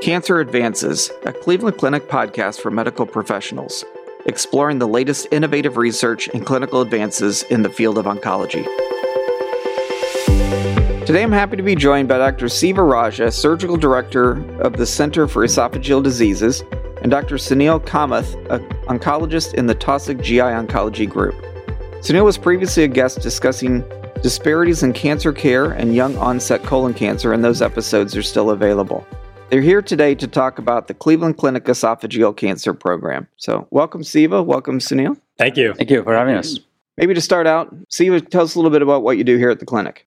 Cancer 0.00 0.40
Advances, 0.40 1.10
a 1.26 1.32
Cleveland 1.32 1.76
Clinic 1.76 2.08
podcast 2.08 2.62
for 2.62 2.70
medical 2.70 3.04
professionals, 3.04 3.84
exploring 4.24 4.78
the 4.78 4.88
latest 4.88 5.26
innovative 5.30 5.76
research 5.76 6.26
and 6.28 6.46
clinical 6.46 6.80
advances 6.80 7.42
in 7.44 7.60
the 7.62 7.68
field 7.68 7.98
of 7.98 8.06
oncology. 8.06 8.64
Today 11.04 11.22
I'm 11.22 11.30
happy 11.30 11.58
to 11.58 11.62
be 11.62 11.74
joined 11.74 12.08
by 12.08 12.16
Dr. 12.16 12.48
Siva 12.48 12.82
Raja, 12.82 13.30
Surgical 13.30 13.76
Director 13.76 14.42
of 14.60 14.78
the 14.78 14.86
Center 14.86 15.28
for 15.28 15.44
Esophageal 15.44 16.02
Diseases, 16.02 16.62
and 17.02 17.10
Dr. 17.10 17.34
Suneel 17.34 17.84
Kamath, 17.84 18.34
an 18.50 18.66
oncologist 18.86 19.52
in 19.52 19.66
the 19.66 19.74
Taussig 19.74 20.22
GI 20.22 20.38
Oncology 20.38 21.06
Group. 21.06 21.34
Suneel 22.00 22.24
was 22.24 22.38
previously 22.38 22.84
a 22.84 22.88
guest 22.88 23.20
discussing 23.20 23.84
disparities 24.22 24.82
in 24.82 24.94
cancer 24.94 25.34
care 25.34 25.72
and 25.72 25.94
young 25.94 26.16
onset 26.16 26.62
colon 26.62 26.94
cancer, 26.94 27.34
and 27.34 27.44
those 27.44 27.60
episodes 27.60 28.16
are 28.16 28.22
still 28.22 28.48
available. 28.48 29.06
They're 29.50 29.60
here 29.60 29.82
today 29.82 30.14
to 30.14 30.28
talk 30.28 30.60
about 30.60 30.86
the 30.86 30.94
Cleveland 30.94 31.36
Clinic 31.36 31.64
Esophageal 31.64 32.36
Cancer 32.36 32.72
Program. 32.72 33.26
So, 33.36 33.66
welcome, 33.72 34.04
Siva. 34.04 34.44
Welcome, 34.44 34.78
Suneel. 34.78 35.20
Thank 35.38 35.56
you. 35.56 35.74
Thank 35.74 35.90
you 35.90 36.04
for 36.04 36.14
having 36.14 36.36
us. 36.36 36.60
Maybe 36.96 37.14
to 37.14 37.20
start 37.20 37.48
out, 37.48 37.74
Siva, 37.88 38.20
tell 38.20 38.44
us 38.44 38.54
a 38.54 38.58
little 38.58 38.70
bit 38.70 38.80
about 38.80 39.02
what 39.02 39.18
you 39.18 39.24
do 39.24 39.38
here 39.38 39.50
at 39.50 39.58
the 39.58 39.66
clinic. 39.66 40.06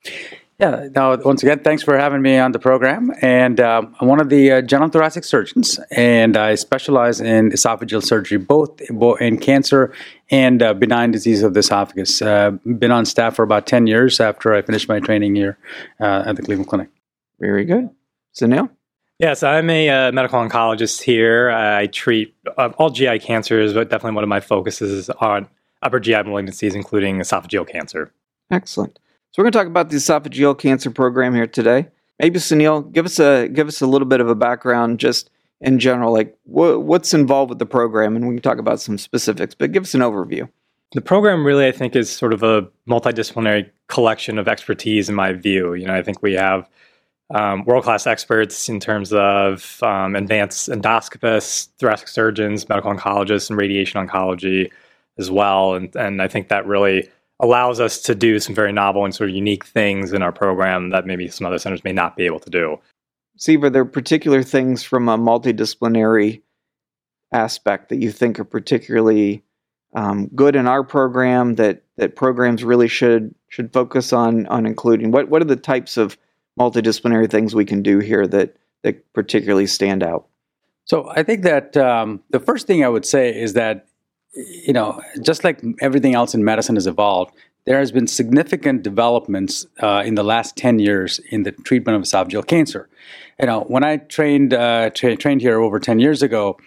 Yeah, 0.60 0.88
now, 0.96 1.18
once 1.18 1.44
again, 1.44 1.60
thanks 1.60 1.84
for 1.84 1.98
having 1.98 2.22
me 2.22 2.38
on 2.38 2.54
the 2.54 2.60
program. 2.60 3.12
And 3.22 3.60
uh, 3.60 3.82
I'm 4.00 4.08
one 4.08 4.22
of 4.22 4.30
the 4.30 4.50
uh, 4.50 4.62
general 4.62 4.90
thoracic 4.90 5.26
surgeons, 5.26 5.78
and 5.92 6.38
I 6.38 6.56
specialize 6.56 7.20
in 7.20 7.52
esophageal 7.52 8.02
surgery, 8.02 8.38
both 8.38 8.80
in 9.20 9.40
cancer 9.40 9.92
and 10.32 10.64
uh, 10.64 10.74
benign 10.74 11.12
disease 11.12 11.44
of 11.44 11.54
the 11.54 11.60
esophagus. 11.60 12.22
Uh, 12.22 12.52
been 12.78 12.92
on 12.92 13.06
staff 13.06 13.36
for 13.36 13.44
about 13.44 13.68
10 13.68 13.88
years 13.88 14.22
after 14.22 14.54
I 14.54 14.62
finished 14.62 14.88
my 14.88 15.02
training 15.02 15.36
here 15.36 15.58
uh, 16.00 16.24
at 16.28 16.38
the 16.38 16.44
Cleveland 16.44 16.70
Clinic. 16.70 16.88
Very 17.42 17.66
good. 17.66 17.90
Suneel? 18.34 18.70
Yes, 19.20 19.44
I'm 19.44 19.70
a 19.70 19.90
uh, 19.90 20.12
medical 20.12 20.40
oncologist 20.40 21.02
here. 21.02 21.52
I 21.52 21.88
treat 21.88 22.36
uh, 22.58 22.72
all 22.78 22.90
GI 22.90 23.20
cancers, 23.20 23.74
but 23.74 23.90
definitely 23.90 24.16
one 24.16 24.24
of 24.24 24.30
my 24.30 24.40
focuses 24.40 24.92
is 24.92 25.10
on 25.10 25.48
upper 25.82 26.00
GI 26.00 26.14
malignancies, 26.14 26.76
including 26.76 27.20
esophageal 27.20 27.68
cancer. 27.68 28.12
Excellent. 28.52 29.00
So 29.32 29.42
we're 29.42 29.46
going 29.46 29.54
to 29.54 29.60
talk 29.60 29.68
about 29.68 29.90
the 29.90 29.98
esophageal 29.98 30.58
cancer 30.58 30.92
program 30.92 31.36
here 31.36 31.48
today. 31.48 31.88
Maybe 32.20 32.40
Suneel, 32.40 32.92
give 32.92 33.06
us 33.06 33.20
a 33.20 33.48
give 33.48 33.68
us 33.68 33.82
a 33.82 33.88
little 33.88 34.08
bit 34.08 34.22
of 34.22 34.30
a 34.30 34.36
background, 34.36 35.00
just 35.00 35.30
in 35.62 35.80
general, 35.80 36.14
like 36.14 36.38
wh- 36.44 36.80
what's 36.80 37.14
involved 37.14 37.50
with 37.50 37.60
the 37.60 37.66
program, 37.66 38.16
and 38.16 38.28
we 38.28 38.36
can 38.36 38.42
talk 38.42 38.60
about 38.60 38.80
some 38.80 38.98
specifics. 38.98 39.56
But 39.56 39.72
give 39.72 39.84
us 39.84 39.96
an 39.96 40.02
overview. 40.02 40.48
The 40.94 41.02
program 41.02 41.46
really, 41.46 41.66
I 41.66 41.72
think, 41.72 41.96
is 41.96 42.12
sort 42.12 42.34
of 42.34 42.44
a 42.44 42.68
multidisciplinary 42.88 43.70
collection 43.88 44.38
of 44.38 44.48
expertise. 44.48 45.10
In 45.10 45.16
my 45.16 45.34
view, 45.34 45.74
you 45.74 45.88
know, 45.88 45.96
I 45.96 46.04
think 46.04 46.22
we 46.22 46.34
have 46.34 46.70
um, 47.34 47.66
world 47.66 47.84
class 47.84 48.06
experts 48.06 48.70
in 48.70 48.80
terms 48.80 49.12
of 49.12 49.82
um, 49.82 50.16
advanced 50.16 50.70
endoscopists, 50.70 51.70
thoracic 51.80 52.08
surgeons, 52.08 52.70
medical 52.70 52.94
oncologists, 52.94 53.50
and 53.50 53.60
radiation 53.60 54.06
oncology 54.06 54.72
as 55.18 55.32
well. 55.32 55.74
And, 55.74 55.96
and 55.96 56.22
I 56.22 56.28
think 56.28 56.48
that 56.50 56.66
really 56.66 57.10
allows 57.40 57.80
us 57.80 58.02
to 58.04 58.16
do 58.16 58.40
some 58.40 58.56
very 58.56 58.72
novel 58.72 59.04
and 59.04 59.14
sort 59.14 59.30
of 59.30 59.36
unique 59.36 59.66
things 59.66 60.14
in 60.14 60.22
our 60.22 60.32
program 60.32 60.92
that 60.92 61.06
maybe 61.06 61.28
some 61.28 61.48
other 61.48 61.58
centers 61.58 61.84
may 61.84 61.92
not 61.92 62.16
be 62.16 62.26
able 62.26 62.40
to 62.40 62.50
do. 62.50 62.80
Steve, 63.36 63.64
are 63.64 63.70
there 63.70 63.86
particular 63.86 64.44
things 64.44 64.84
from 64.84 65.10
a 65.10 65.18
multidisciplinary 65.18 66.42
aspect 67.32 67.90
that 67.90 67.98
you 67.98 68.12
think 68.12 68.40
are 68.40 68.46
particularly 68.46 69.44
um, 69.96 70.28
good 70.36 70.56
in 70.56 70.68
our 70.68 70.84
program 70.84 71.56
that, 71.56 71.82
that 71.98 72.16
programs 72.16 72.64
really 72.64 72.88
should 72.88 73.34
should 73.50 73.74
focus 73.74 74.14
on 74.14 74.46
on 74.48 74.66
including? 74.66 75.12
What 75.12 75.30
what 75.30 75.42
are 75.42 75.46
the 75.46 75.56
types 75.56 75.98
of 75.98 76.18
multidisciplinary 76.60 77.30
things 77.30 77.56
we 77.56 77.66
can 77.66 77.82
do 77.82 78.00
here 78.00 78.28
that 78.28 78.56
that 78.84 79.14
particularly 79.14 79.68
stand 79.68 80.04
out? 80.04 80.28
So 80.86 81.10
I 81.10 81.24
think 81.24 81.44
that 81.44 81.78
um, 81.78 82.22
the 82.30 82.40
first 82.40 82.68
thing 82.68 82.84
I 82.84 82.90
would 82.90 83.06
say 83.06 83.34
is 83.34 83.54
that 83.54 83.88
you 84.36 84.74
know 84.74 85.02
just 85.22 85.44
like 85.44 85.62
everything 85.82 86.14
else 86.16 86.34
in 86.34 86.44
medicine 86.44 86.76
has 86.76 86.88
evolved, 86.88 87.34
there 87.66 87.80
has 87.80 87.92
been 87.92 88.08
significant 88.08 88.84
developments 88.84 89.66
uh, 89.82 90.04
in 90.06 90.16
the 90.16 90.24
last 90.24 90.56
10 90.58 90.80
years 90.80 91.20
in 91.30 91.44
the 91.44 91.52
treatment 91.52 91.96
of 91.96 92.04
esophageal 92.04 92.46
cancer. 92.46 92.90
You 93.40 93.48
know, 93.48 93.62
when 93.62 93.84
I 93.84 93.98
trained 93.98 94.54
uh, 94.54 94.90
tra- 94.92 95.16
trained 95.16 95.42
here 95.42 95.60
over 95.60 95.80
10 95.80 96.00
years 96.00 96.22
ago, 96.22 96.58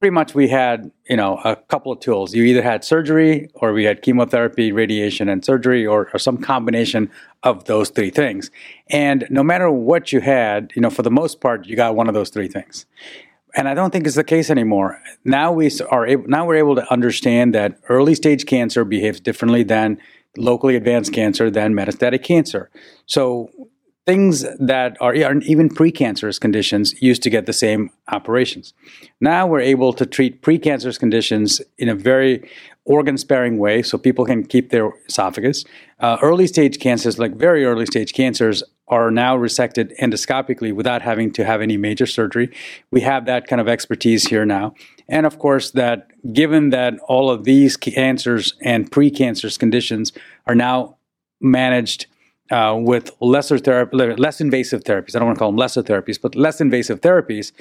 pretty 0.00 0.12
much 0.12 0.34
we 0.34 0.48
had 0.48 0.90
you 1.08 1.16
know 1.16 1.38
a 1.44 1.56
couple 1.56 1.92
of 1.92 2.00
tools. 2.00 2.34
You 2.34 2.44
either 2.44 2.62
had 2.62 2.84
surgery 2.84 3.48
or 3.54 3.72
we 3.72 3.84
had 3.84 4.02
chemotherapy 4.02 4.72
radiation 4.72 5.28
and 5.28 5.44
surgery 5.44 5.86
or, 5.86 6.08
or, 6.12 6.18
some 6.18 6.38
combination 6.38 7.10
of 7.42 7.64
those 7.64 7.90
three 7.90 8.10
things. 8.10 8.50
And 8.88 9.26
no 9.30 9.42
matter 9.42 9.70
what 9.70 10.12
you 10.12 10.20
had 10.20 10.72
you 10.74 10.82
know 10.82 10.90
for 10.90 11.02
the 11.02 11.10
most 11.10 11.40
part 11.40 11.66
you 11.66 11.76
got 11.76 11.96
one 11.96 12.08
of 12.08 12.14
those 12.14 12.30
three 12.30 12.48
things. 12.48 12.86
And 13.54 13.68
i 13.68 13.74
don't 13.74 13.90
think 13.90 14.06
it's 14.06 14.16
the 14.16 14.24
case 14.24 14.50
anymore. 14.50 15.00
Now 15.24 15.52
we 15.52 15.70
are 15.90 16.06
able 16.06 16.28
now 16.28 16.46
we're 16.46 16.56
able 16.56 16.76
to 16.76 16.92
understand 16.92 17.54
that 17.54 17.78
early 17.88 18.14
stage 18.14 18.46
cancer 18.46 18.84
behaves 18.84 19.20
differently 19.20 19.62
than 19.62 19.98
locally 20.36 20.76
advanced 20.76 21.12
cancer 21.12 21.50
than 21.50 21.74
metastatic 21.74 22.22
cancer. 22.22 22.70
So 23.06 23.50
things 24.06 24.46
that 24.60 24.96
are 25.00 25.14
even 25.14 25.68
precancerous 25.68 26.40
conditions 26.40 26.94
used 27.02 27.22
to 27.24 27.30
get 27.30 27.46
the 27.46 27.52
same 27.52 27.90
operations. 28.12 28.72
Now 29.20 29.46
we're 29.46 29.60
able 29.60 29.92
to 29.94 30.06
treat 30.06 30.42
precancerous 30.42 30.98
conditions 30.98 31.60
in 31.76 31.88
a 31.88 31.94
very 31.94 32.48
organ 32.84 33.18
sparing 33.18 33.58
way 33.58 33.82
so 33.82 33.98
people 33.98 34.24
can 34.24 34.46
keep 34.46 34.70
their 34.70 34.92
esophagus. 35.08 35.64
Uh, 35.98 36.18
early 36.22 36.46
stage 36.46 36.78
cancers, 36.78 37.18
like 37.18 37.34
very 37.34 37.64
early 37.64 37.84
stage 37.84 38.12
cancers, 38.14 38.62
are 38.86 39.10
now 39.10 39.36
resected 39.36 39.92
endoscopically 39.98 40.72
without 40.72 41.02
having 41.02 41.32
to 41.32 41.44
have 41.44 41.60
any 41.60 41.76
major 41.76 42.06
surgery. 42.06 42.48
We 42.92 43.00
have 43.00 43.26
that 43.26 43.48
kind 43.48 43.60
of 43.60 43.66
expertise 43.66 44.28
here 44.28 44.46
now. 44.46 44.74
And 45.08 45.26
of 45.26 45.40
course, 45.40 45.72
that 45.72 46.06
given 46.32 46.70
that 46.70 46.94
all 47.08 47.28
of 47.28 47.42
these 47.42 47.76
cancers 47.76 48.54
and 48.62 48.88
precancerous 48.88 49.58
conditions 49.58 50.12
are 50.46 50.54
now 50.54 50.96
managed 51.40 52.06
uh, 52.50 52.76
with 52.78 53.10
lesser 53.20 53.58
therapy, 53.58 53.96
less 53.96 54.40
invasive 54.40 54.84
therapies. 54.84 55.16
I 55.16 55.18
don't 55.18 55.26
want 55.26 55.36
to 55.36 55.40
call 55.40 55.50
them 55.50 55.56
lesser 55.56 55.82
therapies, 55.82 56.20
but 56.20 56.34
less 56.34 56.60
invasive 56.60 57.00
therapies. 57.00 57.52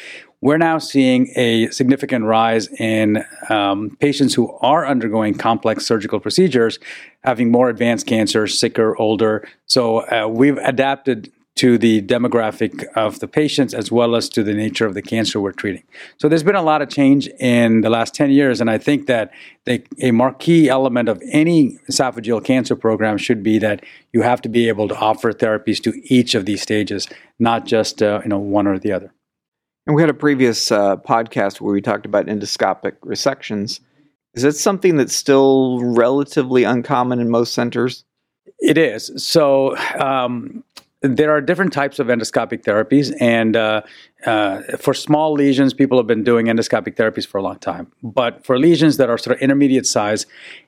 We're 0.41 0.57
now 0.57 0.77
seeing 0.77 1.31
a 1.35 1.69
significant 1.71 2.25
rise 2.25 2.67
in 2.79 3.23
um, 3.49 3.97
patients 3.99 4.33
who 4.33 4.51
are 4.61 4.85
undergoing 4.85 5.33
complex 5.33 5.85
surgical 5.85 6.19
procedures, 6.19 6.77
having 7.23 7.51
more 7.51 7.69
advanced 7.69 8.05
cancer, 8.05 8.45
sicker, 8.47 8.95
older. 8.97 9.47
So 9.65 9.99
uh, 10.09 10.27
we've 10.27 10.57
adapted 10.57 11.31
to 11.55 11.77
the 11.77 12.01
demographic 12.01 12.83
of 12.95 13.19
the 13.19 13.27
patients 13.27 13.73
as 13.73 13.89
well 13.89 14.15
as 14.15 14.27
to 14.27 14.43
the 14.43 14.53
nature 14.53 14.85
of 14.85 14.93
the 14.93 15.01
cancer 15.01 15.39
we're 15.39 15.53
treating. 15.53 15.83
So 16.17 16.27
there's 16.27 16.43
been 16.43 16.55
a 16.55 16.61
lot 16.61 16.81
of 16.81 16.89
change 16.89 17.27
in 17.39 17.81
the 17.81 17.89
last 17.89 18.13
10 18.13 18.29
years, 18.31 18.59
and 18.59 18.69
I 18.69 18.77
think 18.77 19.07
that 19.07 19.31
the, 19.63 19.81
a 20.01 20.11
marquee 20.11 20.67
element 20.67 21.07
of 21.07 21.21
any 21.31 21.79
esophageal 21.89 22.43
cancer 22.43 22.75
program 22.75 23.17
should 23.17 23.41
be 23.41 23.57
that 23.59 23.85
you 24.11 24.21
have 24.21 24.41
to 24.41 24.49
be 24.49 24.67
able 24.67 24.89
to 24.89 24.95
offer 24.97 25.31
therapies 25.31 25.81
to 25.83 25.93
each 26.13 26.35
of 26.35 26.45
these 26.45 26.61
stages, 26.61 27.07
not 27.39 27.65
just 27.65 28.03
uh, 28.03 28.19
you 28.23 28.29
know 28.29 28.39
one 28.39 28.67
or 28.67 28.77
the 28.77 28.91
other. 28.91 29.13
And 29.87 29.95
we 29.95 30.01
had 30.01 30.09
a 30.09 30.15
previous 30.15 30.71
uh, 30.71 30.97
podcast 30.97 31.61
where 31.61 31.73
we 31.73 31.81
talked 31.81 32.05
about 32.05 32.25
endoscopic 32.25 32.97
resections. 32.99 33.79
Is 34.33 34.43
that 34.43 34.53
something 34.53 34.97
that's 34.97 35.15
still 35.15 35.79
relatively 35.81 36.63
uncommon 36.63 37.19
in 37.19 37.29
most 37.29 37.53
centers? 37.53 38.03
It 38.59 38.77
is. 38.77 39.11
So, 39.23 39.77
um, 39.97 40.63
there 41.07 41.31
are 41.31 41.41
different 41.41 41.73
types 41.73 41.99
of 41.99 42.07
endoscopic 42.07 42.63
therapies, 42.63 43.15
and 43.19 43.55
uh, 43.55 43.81
uh, 44.25 44.61
for 44.77 44.93
small 44.93 45.33
lesions, 45.33 45.73
people 45.73 45.97
have 45.97 46.07
been 46.07 46.23
doing 46.23 46.47
endoscopic 46.47 46.95
therapies 46.95 47.25
for 47.27 47.37
a 47.37 47.41
long 47.41 47.59
time. 47.59 47.91
But 48.03 48.45
for 48.45 48.57
lesions 48.57 48.97
that 48.97 49.09
are 49.09 49.17
sort 49.17 49.37
of 49.37 49.41
intermediate 49.41 49.85
size, 49.85 50.25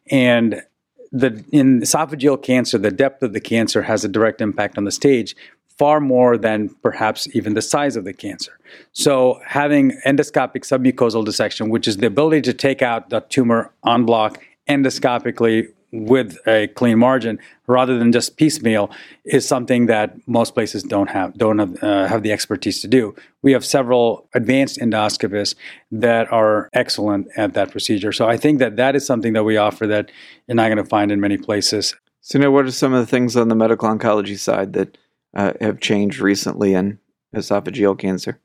and 0.10 0.64
the 1.12 1.44
in 1.52 1.82
esophageal 1.82 2.42
cancer, 2.42 2.78
the 2.78 2.92
depth 2.92 3.24
of 3.24 3.34
the 3.34 3.40
cancer 3.40 3.84
has 3.84 4.04
a 4.04 4.08
direct 4.08 4.42
impact 4.42 4.78
on 4.78 4.84
the 4.84 4.92
stage, 4.92 5.36
far 5.78 6.00
more 6.00 6.38
than 6.38 6.70
perhaps 6.82 7.28
even 7.36 7.54
the 7.54 7.62
size 7.62 7.96
of 7.96 8.04
the 8.04 8.14
cancer. 8.14 8.58
So 8.94 9.40
having 9.46 9.92
endoscopic 10.06 10.64
submucosal 10.64 11.24
dissection, 11.24 11.70
which 11.70 11.88
is 11.88 11.98
the 11.98 12.08
ability 12.08 12.42
to 12.42 12.54
take 12.54 12.82
out 12.82 13.10
the 13.10 13.22
tumor 13.22 13.72
en 13.86 14.06
bloc 14.06 14.44
endoscopically 14.68 15.72
with 15.92 16.38
a 16.48 16.68
clean 16.68 17.00
margin 17.00 17.40
rather 17.66 17.98
than 17.98 18.12
just 18.12 18.36
piecemeal 18.38 18.92
is 19.24 19.48
something 19.48 19.86
that 19.86 20.16
most 20.28 20.54
places 20.54 20.84
don't 20.84 21.10
have 21.10 21.34
don't 21.38 21.60
have, 21.60 21.84
uh, 21.84 22.08
have 22.08 22.24
the 22.24 22.32
expertise 22.32 22.82
to 22.82 22.88
do. 22.88 23.16
We 23.42 23.54
have 23.54 23.64
several 23.64 24.28
advanced 24.34 24.80
endoscopists 24.80 25.56
that 25.92 26.32
are 26.32 26.70
excellent 26.74 27.28
at 27.38 27.54
that 27.54 27.72
procedure. 27.72 28.12
So 28.12 28.28
I 28.28 28.38
think 28.38 28.60
that 28.60 28.76
that 28.76 28.96
is 28.96 29.06
something 29.06 29.34
that 29.34 29.44
we 29.44 29.58
offer 29.58 29.88
that 29.88 30.12
you're 30.48 30.56
not 30.56 30.68
going 30.68 30.78
to 30.78 30.86
find 30.86 31.12
in 31.12 31.20
many 31.20 31.38
places. 31.38 31.96
So 32.22 32.40
now, 32.40 32.52
what 32.52 32.66
are 32.66 32.72
some 32.72 32.94
of 32.94 33.00
the 33.00 33.10
things 33.10 33.38
on 33.38 33.48
the 33.48 33.56
medical 33.56 33.88
oncology 33.88 34.38
side 34.38 34.74
that 34.74 34.98
uh, 35.34 35.54
have 35.62 35.80
changed 35.80 36.20
recently 36.20 36.74
in 36.74 37.00
esophageal 37.34 37.98
cancer? 37.98 38.40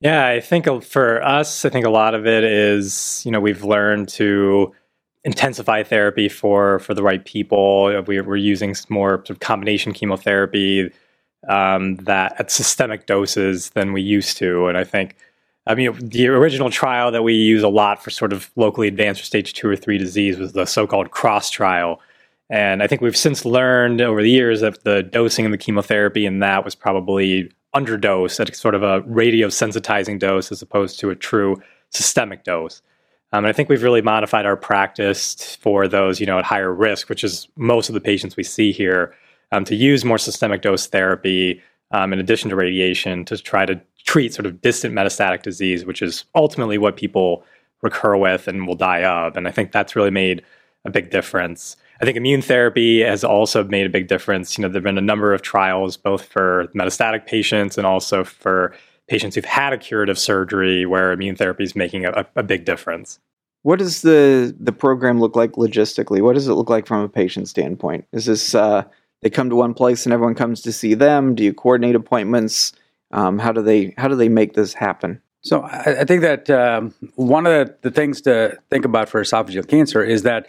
Yeah, 0.00 0.26
I 0.26 0.40
think 0.40 0.66
for 0.84 1.22
us, 1.22 1.64
I 1.64 1.70
think 1.70 1.86
a 1.86 1.90
lot 1.90 2.14
of 2.14 2.26
it 2.26 2.44
is 2.44 3.22
you 3.24 3.32
know 3.32 3.40
we've 3.40 3.64
learned 3.64 4.10
to 4.10 4.74
intensify 5.24 5.82
therapy 5.82 6.28
for 6.28 6.78
for 6.80 6.94
the 6.94 7.02
right 7.02 7.24
people. 7.24 8.02
We, 8.06 8.18
are 8.18 8.24
we're 8.24 8.36
using 8.36 8.74
more 8.88 9.18
sort 9.18 9.30
of 9.30 9.40
combination 9.40 9.92
chemotherapy. 9.92 10.92
um, 11.48 11.96
that 11.96 12.38
at 12.38 12.50
systemic 12.50 13.06
doses 13.06 13.70
than 13.70 13.92
we 13.92 14.02
used 14.02 14.36
to. 14.38 14.66
And 14.66 14.78
I 14.78 14.84
think, 14.84 15.16
I 15.66 15.74
mean, 15.74 15.96
the 16.00 16.28
original 16.28 16.70
trial 16.70 17.10
that 17.10 17.22
we 17.22 17.34
use 17.34 17.62
a 17.62 17.68
lot 17.68 18.02
for 18.02 18.10
sort 18.10 18.32
of 18.32 18.50
locally 18.56 18.88
advanced 18.88 19.22
or 19.22 19.24
stage 19.24 19.52
two 19.52 19.68
or 19.68 19.76
three 19.76 19.98
disease 19.98 20.38
was 20.38 20.52
the 20.52 20.66
so-called 20.66 21.10
CROSS 21.10 21.50
trial. 21.50 22.00
And 22.50 22.82
I 22.82 22.86
think 22.86 23.00
we've 23.00 23.16
since 23.16 23.44
learned 23.44 24.00
over 24.00 24.22
the 24.22 24.30
years 24.30 24.60
that 24.60 24.84
the 24.84 25.02
dosing 25.02 25.46
of 25.46 25.52
the 25.52 25.58
chemotherapy 25.58 26.26
in 26.26 26.40
that 26.40 26.64
was 26.64 26.74
probably 26.74 27.50
underdose 27.74 28.38
at 28.38 28.54
sort 28.54 28.74
of 28.74 28.82
a 28.82 29.00
radio 29.02 29.48
sensitizing 29.48 30.18
dose 30.18 30.52
as 30.52 30.62
opposed 30.62 31.00
to 31.00 31.10
a 31.10 31.16
true 31.16 31.60
systemic 31.90 32.44
dose. 32.44 32.82
Um, 33.34 33.38
and 33.38 33.48
I 33.48 33.52
think 33.52 33.68
we've 33.68 33.82
really 33.82 34.00
modified 34.00 34.46
our 34.46 34.56
practice 34.56 35.56
for 35.56 35.88
those, 35.88 36.20
you 36.20 36.26
know, 36.26 36.38
at 36.38 36.44
higher 36.44 36.72
risk, 36.72 37.08
which 37.08 37.24
is 37.24 37.48
most 37.56 37.88
of 37.88 37.94
the 37.94 38.00
patients 38.00 38.36
we 38.36 38.44
see 38.44 38.70
here, 38.70 39.12
um, 39.50 39.64
to 39.64 39.74
use 39.74 40.04
more 40.04 40.18
systemic 40.18 40.62
dose 40.62 40.86
therapy 40.86 41.60
um, 41.90 42.12
in 42.12 42.20
addition 42.20 42.48
to 42.50 42.54
radiation 42.54 43.24
to 43.24 43.36
try 43.36 43.66
to 43.66 43.80
treat 44.04 44.32
sort 44.32 44.46
of 44.46 44.60
distant 44.60 44.94
metastatic 44.94 45.42
disease, 45.42 45.84
which 45.84 46.00
is 46.00 46.26
ultimately 46.36 46.78
what 46.78 46.96
people 46.96 47.44
recur 47.82 48.16
with 48.16 48.46
and 48.46 48.68
will 48.68 48.76
die 48.76 49.02
of. 49.02 49.36
And 49.36 49.48
I 49.48 49.50
think 49.50 49.72
that's 49.72 49.96
really 49.96 50.12
made 50.12 50.44
a 50.84 50.90
big 50.90 51.10
difference. 51.10 51.76
I 52.00 52.04
think 52.04 52.16
immune 52.16 52.40
therapy 52.40 53.00
has 53.00 53.24
also 53.24 53.64
made 53.64 53.84
a 53.84 53.90
big 53.90 54.06
difference. 54.06 54.56
You 54.56 54.62
know, 54.62 54.68
there 54.68 54.78
have 54.78 54.84
been 54.84 54.96
a 54.96 55.00
number 55.00 55.34
of 55.34 55.42
trials, 55.42 55.96
both 55.96 56.24
for 56.24 56.68
metastatic 56.68 57.26
patients 57.26 57.78
and 57.78 57.84
also 57.84 58.22
for 58.22 58.76
patients 59.08 59.34
who've 59.34 59.44
had 59.44 59.72
a 59.72 59.78
curative 59.78 60.18
surgery 60.18 60.86
where 60.86 61.12
immune 61.12 61.36
therapy 61.36 61.64
is 61.64 61.76
making 61.76 62.06
a, 62.06 62.26
a 62.36 62.42
big 62.42 62.64
difference. 62.64 63.18
What 63.62 63.78
does 63.78 64.02
the 64.02 64.54
the 64.58 64.72
program 64.72 65.20
look 65.20 65.36
like 65.36 65.52
logistically? 65.52 66.20
What 66.20 66.34
does 66.34 66.48
it 66.48 66.54
look 66.54 66.68
like 66.68 66.86
from 66.86 67.00
a 67.02 67.08
patient 67.08 67.48
standpoint? 67.48 68.06
Is 68.12 68.26
this 68.26 68.54
uh, 68.54 68.84
they 69.22 69.30
come 69.30 69.48
to 69.48 69.56
one 69.56 69.74
place 69.74 70.04
and 70.04 70.12
everyone 70.12 70.34
comes 70.34 70.60
to 70.62 70.72
see 70.72 70.94
them? 70.94 71.34
Do 71.34 71.42
you 71.42 71.54
coordinate 71.54 71.94
appointments? 71.94 72.72
Um, 73.10 73.38
how 73.38 73.52
do 73.52 73.62
they 73.62 73.94
how 73.96 74.08
do 74.08 74.16
they 74.16 74.28
make 74.28 74.52
this 74.54 74.74
happen? 74.74 75.20
So 75.40 75.62
I, 75.62 76.00
I 76.00 76.04
think 76.04 76.22
that 76.22 76.50
um, 76.50 76.94
one 77.16 77.46
of 77.46 77.52
the, 77.52 77.76
the 77.82 77.90
things 77.90 78.20
to 78.22 78.58
think 78.70 78.84
about 78.84 79.08
for 79.08 79.22
esophageal 79.22 79.66
cancer 79.66 80.02
is 80.02 80.22
that 80.22 80.48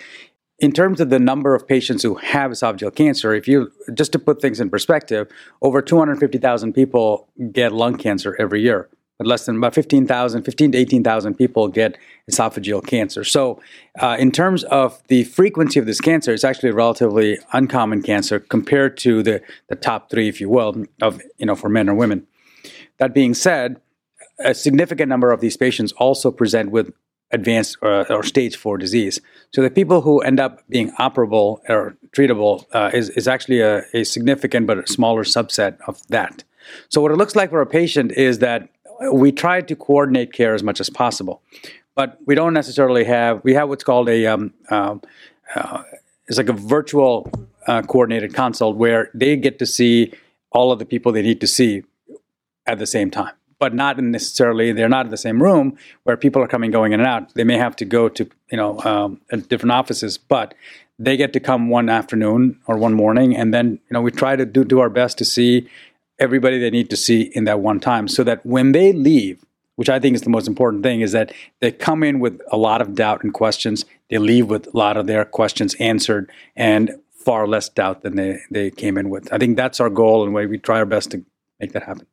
in 0.59 0.71
terms 0.71 1.01
of 1.01 1.09
the 1.09 1.19
number 1.19 1.53
of 1.53 1.67
patients 1.67 2.03
who 2.03 2.15
have 2.15 2.51
esophageal 2.51 2.95
cancer, 2.95 3.33
if 3.33 3.47
you 3.47 3.71
just 3.93 4.11
to 4.13 4.19
put 4.19 4.41
things 4.41 4.59
in 4.59 4.69
perspective, 4.69 5.29
over 5.61 5.81
250,000 5.81 6.73
people 6.73 7.27
get 7.51 7.73
lung 7.73 7.97
cancer 7.97 8.35
every 8.39 8.61
year, 8.61 8.89
but 9.17 9.27
less 9.27 9.45
than 9.45 9.57
about 9.57 9.73
15,000, 9.73 10.43
15 10.43 10.71
to 10.71 10.77
18,000 10.77 11.35
people 11.35 11.67
get 11.67 11.97
esophageal 12.31 12.85
cancer. 12.85 13.25
So, 13.25 13.61
uh, 13.99 14.15
in 14.17 14.31
terms 14.31 14.63
of 14.65 15.01
the 15.09 15.25
frequency 15.25 15.79
of 15.79 15.85
this 15.85 15.99
cancer, 15.99 16.33
it's 16.33 16.45
actually 16.45 16.69
a 16.69 16.73
relatively 16.73 17.37
uncommon 17.51 18.01
cancer 18.01 18.39
compared 18.39 18.97
to 18.99 19.23
the, 19.23 19.41
the 19.67 19.75
top 19.75 20.09
three, 20.09 20.29
if 20.29 20.39
you 20.39 20.49
will, 20.49 20.85
of 21.01 21.21
you 21.37 21.45
know 21.45 21.55
for 21.55 21.69
men 21.69 21.89
or 21.89 21.95
women. 21.95 22.27
That 22.97 23.13
being 23.13 23.33
said, 23.33 23.81
a 24.39 24.53
significant 24.53 25.09
number 25.09 25.31
of 25.31 25.41
these 25.41 25.57
patients 25.57 25.91
also 25.93 26.31
present 26.31 26.71
with 26.71 26.93
advanced 27.35 27.77
or, 27.81 28.11
or, 28.11 28.23
stage 28.23 28.55
four 28.55 28.77
disease. 28.77 29.19
So 29.53 29.61
the 29.61 29.69
people 29.69 30.01
who 30.01 30.21
end 30.21 30.39
up 30.39 30.63
being 30.69 30.91
operable 30.93 31.59
or 31.69 31.95
treatable 32.15 32.65
uh, 32.73 32.89
is, 32.93 33.09
is 33.11 33.27
actually 33.27 33.59
a, 33.59 33.83
a, 33.93 34.03
significant 34.03 34.65
but 34.65 34.77
a 34.79 34.87
smaller 34.87 35.23
subset 35.23 35.77
of 35.87 35.95
that. 36.07 36.43
So 36.89 37.01
what 37.01 37.11
it 37.11 37.17
looks 37.17 37.35
like 37.35 37.49
for 37.49 37.61
a 37.61 37.65
patient 37.65 38.11
is 38.13 38.39
that 38.39 38.69
we 39.11 39.31
try 39.31 39.61
to 39.61 39.75
coordinate 39.75 40.33
care 40.33 40.53
as 40.55 40.63
much 40.63 40.79
as 40.79 40.89
possible, 40.89 41.41
but 41.93 42.17
we 42.25 42.33
don't 42.33 42.53
necessarily 42.53 43.03
have, 43.03 43.43
we 43.43 43.53
have 43.53 43.69
what's 43.69 43.83
called 43.83 44.09
a, 44.09 44.25
um, 44.25 44.53
uh, 44.71 44.95
uh, 45.55 45.83
it's 46.27 46.37
like 46.37 46.49
a 46.49 46.53
virtual 46.53 47.29
uh, 47.67 47.81
coordinated 47.81 48.33
consult 48.33 48.77
where 48.77 49.11
they 49.13 49.35
get 49.35 49.59
to 49.59 49.65
see 49.65 50.13
all 50.51 50.71
of 50.71 50.79
the 50.79 50.85
people 50.85 51.11
they 51.11 51.21
need 51.21 51.41
to 51.41 51.47
see 51.47 51.83
at 52.65 52.79
the 52.79 52.87
same 52.87 53.11
time 53.11 53.33
but 53.65 53.73
not 53.73 53.97
necessarily 53.97 54.71
they're 54.71 54.87
not 54.87 55.07
in 55.07 55.11
the 55.11 55.17
same 55.17 55.41
room 55.41 55.75
where 56.03 56.15
people 56.15 56.39
are 56.39 56.47
coming 56.47 56.69
going 56.69 56.91
in 56.93 56.99
and 56.99 57.09
out. 57.09 57.33
They 57.33 57.43
may 57.43 57.57
have 57.57 57.75
to 57.77 57.85
go 57.85 58.07
to 58.09 58.29
you 58.51 58.57
know 58.57 58.79
um, 58.81 59.19
different 59.47 59.71
offices 59.71 60.19
but 60.19 60.53
they 60.99 61.17
get 61.17 61.33
to 61.33 61.39
come 61.39 61.67
one 61.67 61.89
afternoon 61.89 62.59
or 62.67 62.77
one 62.77 62.93
morning 62.93 63.35
and 63.35 63.51
then 63.55 63.67
you 63.71 63.93
know 63.93 64.01
we 64.01 64.11
try 64.11 64.35
to 64.35 64.45
do, 64.45 64.63
do 64.63 64.79
our 64.81 64.91
best 64.91 65.17
to 65.17 65.25
see 65.25 65.67
everybody 66.19 66.59
they 66.59 66.69
need 66.69 66.91
to 66.91 66.95
see 66.95 67.21
in 67.33 67.45
that 67.45 67.59
one 67.59 67.79
time 67.79 68.07
so 68.07 68.23
that 68.23 68.45
when 68.45 68.71
they 68.71 68.93
leave 68.93 69.43
which 69.77 69.89
i 69.89 69.99
think 69.99 70.13
is 70.13 70.21
the 70.21 70.35
most 70.37 70.47
important 70.47 70.83
thing 70.83 71.01
is 71.01 71.11
that 71.11 71.33
they 71.59 71.71
come 71.71 72.03
in 72.03 72.19
with 72.19 72.39
a 72.51 72.57
lot 72.57 72.81
of 72.81 72.93
doubt 72.93 73.23
and 73.23 73.33
questions. 73.33 73.83
They 74.11 74.19
leave 74.19 74.47
with 74.47 74.67
a 74.73 74.77
lot 74.77 74.95
of 74.95 75.07
their 75.07 75.25
questions 75.25 75.73
answered 75.79 76.31
and 76.55 76.91
far 77.25 77.47
less 77.47 77.67
doubt 77.67 78.03
than 78.03 78.15
they, 78.15 78.41
they 78.51 78.69
came 78.69 78.95
in 78.95 79.09
with. 79.09 79.33
I 79.33 79.39
think 79.39 79.57
that's 79.57 79.79
our 79.79 79.89
goal 79.89 80.23
and 80.23 80.35
way 80.35 80.45
we 80.45 80.59
try 80.59 80.77
our 80.77 80.85
best 80.85 81.09
to 81.11 81.25
make 81.59 81.71
that 81.73 81.83
happen 81.83 82.05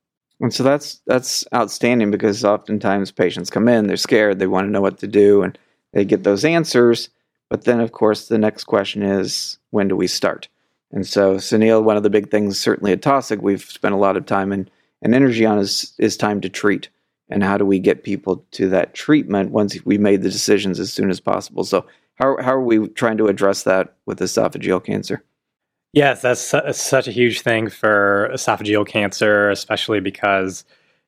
and 0.42 0.52
so 0.52 0.64
that's 0.64 1.00
that's 1.06 1.44
outstanding 1.54 2.10
because 2.10 2.44
oftentimes 2.44 3.12
patients 3.12 3.48
come 3.48 3.68
in, 3.68 3.86
they're 3.86 3.96
scared, 3.96 4.38
they 4.38 4.48
want 4.48 4.66
to 4.66 4.70
know 4.70 4.80
what 4.80 4.98
to 4.98 5.06
do, 5.06 5.42
and 5.42 5.56
they 5.92 6.04
get 6.04 6.24
those 6.24 6.44
answers. 6.44 7.08
But 7.48 7.64
then, 7.64 7.80
of 7.80 7.92
course, 7.92 8.28
the 8.28 8.38
next 8.38 8.64
question 8.64 9.02
is, 9.02 9.58
when 9.70 9.86
do 9.86 9.94
we 9.94 10.06
start? 10.06 10.48
And 10.90 11.06
so, 11.06 11.36
Suneel, 11.36 11.84
one 11.84 11.96
of 11.96 12.02
the 12.02 12.10
big 12.10 12.30
things, 12.30 12.58
certainly 12.58 12.92
at 12.92 13.02
Taussig, 13.02 13.40
we've 13.40 13.62
spent 13.62 13.94
a 13.94 13.98
lot 13.98 14.16
of 14.16 14.26
time 14.26 14.52
and, 14.52 14.70
and 15.00 15.14
energy 15.14 15.46
on 15.46 15.58
is, 15.58 15.94
is 15.98 16.16
time 16.16 16.40
to 16.40 16.48
treat. 16.48 16.88
And 17.28 17.42
how 17.42 17.56
do 17.56 17.64
we 17.64 17.78
get 17.78 18.04
people 18.04 18.44
to 18.52 18.68
that 18.70 18.94
treatment 18.94 19.52
once 19.52 19.76
we 19.84 19.96
made 19.96 20.22
the 20.22 20.30
decisions 20.30 20.80
as 20.80 20.92
soon 20.92 21.08
as 21.08 21.20
possible? 21.20 21.64
So, 21.64 21.86
how, 22.16 22.36
how 22.40 22.54
are 22.54 22.62
we 22.62 22.88
trying 22.88 23.16
to 23.18 23.28
address 23.28 23.62
that 23.62 23.94
with 24.06 24.18
esophageal 24.18 24.84
cancer? 24.84 25.22
Yes, 25.92 26.22
that's 26.22 26.40
su- 26.40 26.72
such 26.72 27.06
a 27.06 27.10
huge 27.12 27.42
thing 27.42 27.68
for 27.68 28.30
esophageal 28.32 28.86
cancer, 28.86 29.50
especially 29.50 30.00
because, 30.00 30.64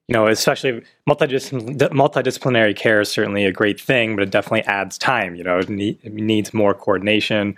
you 0.09 0.13
know, 0.13 0.27
especially 0.27 0.83
multidis- 1.09 1.51
multidisciplinary 1.91 2.77
care 2.77 3.01
is 3.01 3.11
certainly 3.11 3.47
a 3.47 3.53
great 3.53 3.81
thing, 3.81 4.15
but 4.15 4.23
it 4.23 4.31
definitely 4.31 4.63
adds 4.65 4.99
time. 4.99 5.35
You 5.37 5.45
know, 5.45 5.59
it, 5.59 5.69
need, 5.71 5.99
it 6.03 6.13
needs 6.13 6.53
more 6.53 6.75
coordination. 6.75 7.57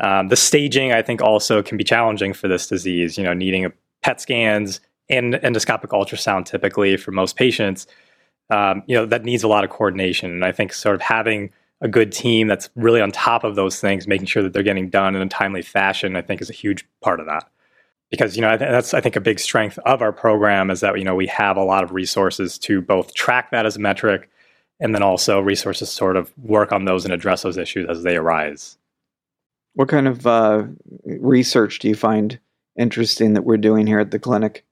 Um, 0.00 0.28
the 0.28 0.36
staging, 0.36 0.92
I 0.92 1.02
think, 1.02 1.22
also 1.22 1.62
can 1.62 1.78
be 1.78 1.84
challenging 1.84 2.32
for 2.32 2.48
this 2.48 2.66
disease. 2.66 3.16
You 3.16 3.22
know, 3.24 3.34
needing 3.34 3.64
a 3.64 3.72
PET 4.02 4.20
scans 4.20 4.80
and 5.08 5.34
endoscopic 5.34 5.88
ultrasound 5.90 6.46
typically 6.46 6.96
for 6.96 7.12
most 7.12 7.36
patients. 7.36 7.86
Um, 8.50 8.82
you 8.86 8.96
know, 8.96 9.06
that 9.06 9.24
needs 9.24 9.44
a 9.44 9.48
lot 9.48 9.62
of 9.64 9.70
coordination, 9.70 10.30
and 10.32 10.44
I 10.44 10.50
think 10.52 10.72
sort 10.72 10.96
of 10.96 11.00
having 11.00 11.50
a 11.80 11.88
good 11.88 12.12
team 12.12 12.46
that's 12.48 12.70
really 12.76 13.00
on 13.00 13.12
top 13.12 13.44
of 13.44 13.56
those 13.56 13.80
things, 13.80 14.06
making 14.06 14.26
sure 14.26 14.42
that 14.42 14.52
they're 14.52 14.62
getting 14.62 14.88
done 14.88 15.14
in 15.14 15.22
a 15.22 15.28
timely 15.28 15.62
fashion, 15.62 16.16
I 16.16 16.22
think 16.22 16.40
is 16.40 16.50
a 16.50 16.54
huge 16.54 16.86
part 17.02 17.20
of 17.20 17.26
that. 17.26 17.48
Because 18.10 18.36
you 18.36 18.42
know 18.42 18.56
that's 18.56 18.94
I 18.94 19.00
think 19.00 19.16
a 19.16 19.20
big 19.20 19.40
strength 19.40 19.78
of 19.78 20.00
our 20.00 20.12
program 20.12 20.70
is 20.70 20.80
that 20.80 20.96
you 20.98 21.04
know 21.04 21.16
we 21.16 21.26
have 21.26 21.56
a 21.56 21.64
lot 21.64 21.82
of 21.82 21.92
resources 21.92 22.58
to 22.60 22.80
both 22.80 23.14
track 23.14 23.50
that 23.50 23.66
as 23.66 23.76
a 23.76 23.80
metric, 23.80 24.30
and 24.78 24.94
then 24.94 25.02
also 25.02 25.40
resources 25.40 25.88
to 25.88 25.94
sort 25.94 26.16
of 26.16 26.32
work 26.38 26.70
on 26.70 26.84
those 26.84 27.04
and 27.04 27.12
address 27.12 27.42
those 27.42 27.56
issues 27.56 27.88
as 27.88 28.02
they 28.02 28.16
arise. 28.16 28.78
What 29.74 29.88
kind 29.88 30.06
of 30.06 30.26
uh, 30.26 30.64
research 31.04 31.80
do 31.80 31.88
you 31.88 31.96
find 31.96 32.38
interesting 32.78 33.34
that 33.34 33.42
we're 33.42 33.56
doing 33.56 33.86
here 33.86 33.98
at 33.98 34.12
the 34.12 34.18
clinic? 34.20 34.64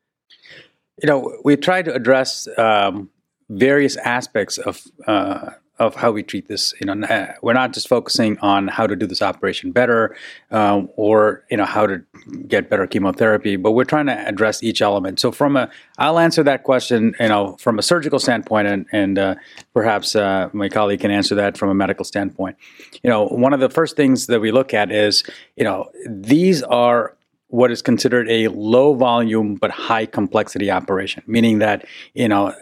You 1.03 1.09
know, 1.09 1.37
we 1.45 1.57
try 1.57 1.83
to 1.83 1.93
address 1.93 2.47
um, 2.59 3.11
various 3.49 3.97
aspects 3.97 4.59
of 4.59 4.83
uh, 5.07 5.51
of 5.79 5.95
how 5.97 6.13
we 6.13 6.23
treat 6.23 6.49
this. 6.49 6.75
You 6.81 6.87
know, 6.87 7.07
uh, 7.07 7.35
we're 7.43 7.55
not 7.55 7.73
just 7.73 7.89
focusing 7.89 8.39
on 8.39 8.69
how 8.69 8.87
to 8.87 8.95
do 8.95 9.07
this 9.07 9.23
operation 9.23 9.73
better, 9.73 10.17
um, 10.51 10.89
or 10.97 11.45
you 11.51 11.57
know 11.57 11.65
how 11.65 11.87
to 11.87 12.03
get 12.47 12.69
better 12.69 12.87
chemotherapy, 12.87 13.57
but 13.57 13.73
we're 13.73 13.85
trying 13.85 14.07
to 14.07 14.29
address 14.29 14.63
each 14.63 14.83
element. 14.83 15.19
So, 15.19 15.33
from 15.33 15.57
a, 15.57 15.71
I'll 15.99 16.19
answer 16.19 16.43
that 16.43 16.63
question. 16.65 17.15
You 17.19 17.29
know, 17.29 17.57
from 17.59 17.79
a 17.79 17.83
surgical 17.83 18.19
standpoint, 18.19 18.69
and, 18.69 18.87
and 18.93 19.19
uh, 19.19 19.35
perhaps 19.75 20.15
uh, 20.15 20.51
my 20.53 20.69
colleague 20.69 21.01
can 21.01 21.11
answer 21.11 21.35
that 21.37 21.57
from 21.57 21.71
a 21.71 21.75
medical 21.75 22.05
standpoint. 22.05 22.57
You 23.03 23.11
know, 23.11 23.27
one 23.27 23.53
of 23.53 23.61
the 23.61 23.71
first 23.71 23.97
things 23.97 24.27
that 24.27 24.41
we 24.41 24.53
look 24.53 24.75
at 24.75 24.93
is, 24.93 25.25
you 25.57 25.65
know, 25.65 25.91
these 26.07 26.63
are 26.63 27.17
what 27.53 27.71
is 27.71 27.83
considered 27.83 28.31
a 28.31 28.49
low 28.49 28.95
volume 28.95 29.57
but 29.57 29.71
high 29.71 30.07
complexity 30.07 30.71
operation, 30.71 31.23
meaning 31.27 31.59
that 31.59 31.85
you 32.15 32.29
know 32.29 32.55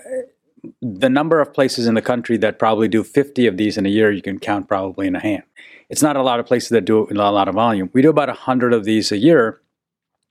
the 0.83 1.09
number 1.09 1.41
of 1.41 1.53
places 1.53 1.87
in 1.87 1.95
the 1.95 2.03
country 2.03 2.37
that 2.39 2.59
probably 2.59 2.89
do 2.89 3.03
50 3.03 3.47
of 3.47 3.57
these 3.57 3.79
in 3.79 3.87
a 3.87 3.89
year, 3.89 4.11
you 4.11 4.23
can 4.23 4.39
count 4.39 4.69
probably 4.69 5.07
in 5.07 5.17
a 5.17 5.21
hand. 5.21 5.43
It's 5.89 6.03
not 6.03 6.17
a 6.17 6.23
lot 6.23 6.41
of 6.41 6.47
places 6.47 6.69
that 6.71 6.85
do 6.85 7.09
a 7.11 7.15
lot 7.15 7.49
of 7.49 7.55
volume. 7.55 7.91
We 7.93 8.03
do 8.03 8.11
about 8.11 8.29
100 8.29 8.73
of 8.73 8.85
these 8.85 9.11
a 9.11 9.17
year. 9.17 9.61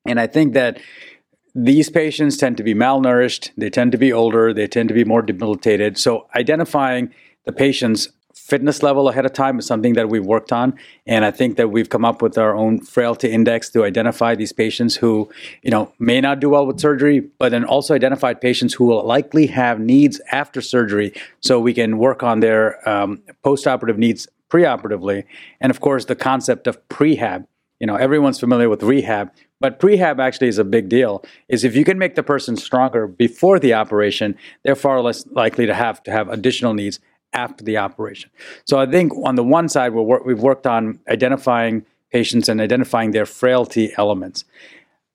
And 0.05 0.19
I 0.19 0.27
think 0.27 0.53
that 0.53 0.79
these 1.55 1.89
patients 1.89 2.37
tend 2.37 2.57
to 2.57 2.63
be 2.63 2.73
malnourished, 2.73 3.51
they 3.57 3.69
tend 3.69 3.91
to 3.91 3.97
be 3.97 4.13
older, 4.13 4.53
they 4.53 4.67
tend 4.67 4.87
to 4.89 4.95
be 4.95 5.03
more 5.03 5.21
debilitated. 5.21 5.97
So 5.97 6.27
identifying 6.35 7.13
the 7.45 7.51
patients 7.51 8.09
fitness 8.49 8.81
level 8.81 9.07
ahead 9.09 9.25
of 9.25 9.33
time 9.33 9.59
is 9.59 9.65
something 9.65 9.93
that 9.93 10.09
we've 10.09 10.25
worked 10.25 10.51
on 10.51 10.73
and 11.05 11.23
i 11.23 11.31
think 11.31 11.55
that 11.57 11.69
we've 11.69 11.89
come 11.89 12.03
up 12.03 12.21
with 12.21 12.37
our 12.37 12.55
own 12.55 12.79
frailty 12.79 13.31
index 13.31 13.69
to 13.69 13.85
identify 13.85 14.33
these 14.33 14.51
patients 14.51 14.95
who 14.95 15.29
you 15.61 15.69
know 15.69 15.93
may 15.99 16.19
not 16.19 16.39
do 16.39 16.49
well 16.49 16.65
with 16.65 16.79
surgery 16.79 17.19
but 17.37 17.49
then 17.49 17.63
also 17.63 17.93
identified 17.93 18.41
patients 18.41 18.73
who 18.73 18.85
will 18.85 19.05
likely 19.05 19.45
have 19.47 19.79
needs 19.79 20.19
after 20.31 20.61
surgery 20.61 21.13
so 21.39 21.59
we 21.59 21.73
can 21.73 21.97
work 21.97 22.23
on 22.23 22.39
their 22.39 22.63
um, 22.89 23.21
post-operative 23.43 23.97
needs 23.97 24.27
preoperatively 24.49 25.23
and 25.61 25.69
of 25.69 25.79
course 25.79 26.05
the 26.05 26.15
concept 26.15 26.65
of 26.67 26.75
prehab 26.89 27.45
You 27.79 27.87
know, 27.87 27.95
everyone's 27.95 28.39
familiar 28.39 28.67
with 28.67 28.83
rehab, 28.83 29.31
but 29.61 29.79
prehab 29.79 30.19
actually 30.19 30.49
is 30.49 30.57
a 30.59 30.65
big 30.65 30.89
deal. 30.89 31.23
Is 31.47 31.63
if 31.63 31.75
you 31.75 31.85
can 31.85 31.97
make 31.97 32.15
the 32.15 32.23
person 32.23 32.57
stronger 32.57 33.07
before 33.07 33.57
the 33.57 33.73
operation, 33.73 34.35
they're 34.63 34.75
far 34.75 35.01
less 35.01 35.25
likely 35.27 35.65
to 35.65 35.73
have 35.73 36.03
to 36.03 36.11
have 36.11 36.27
additional 36.27 36.73
needs 36.73 36.99
after 37.33 37.63
the 37.63 37.77
operation. 37.77 38.29
So 38.65 38.79
I 38.79 38.85
think 38.85 39.13
on 39.23 39.35
the 39.35 39.43
one 39.43 39.69
side, 39.69 39.93
we 39.93 40.01
we've 40.25 40.41
worked 40.41 40.65
on 40.65 40.99
identifying 41.07 41.85
patients 42.11 42.49
and 42.49 42.59
identifying 42.59 43.11
their 43.11 43.25
frailty 43.25 43.93
elements. 43.97 44.45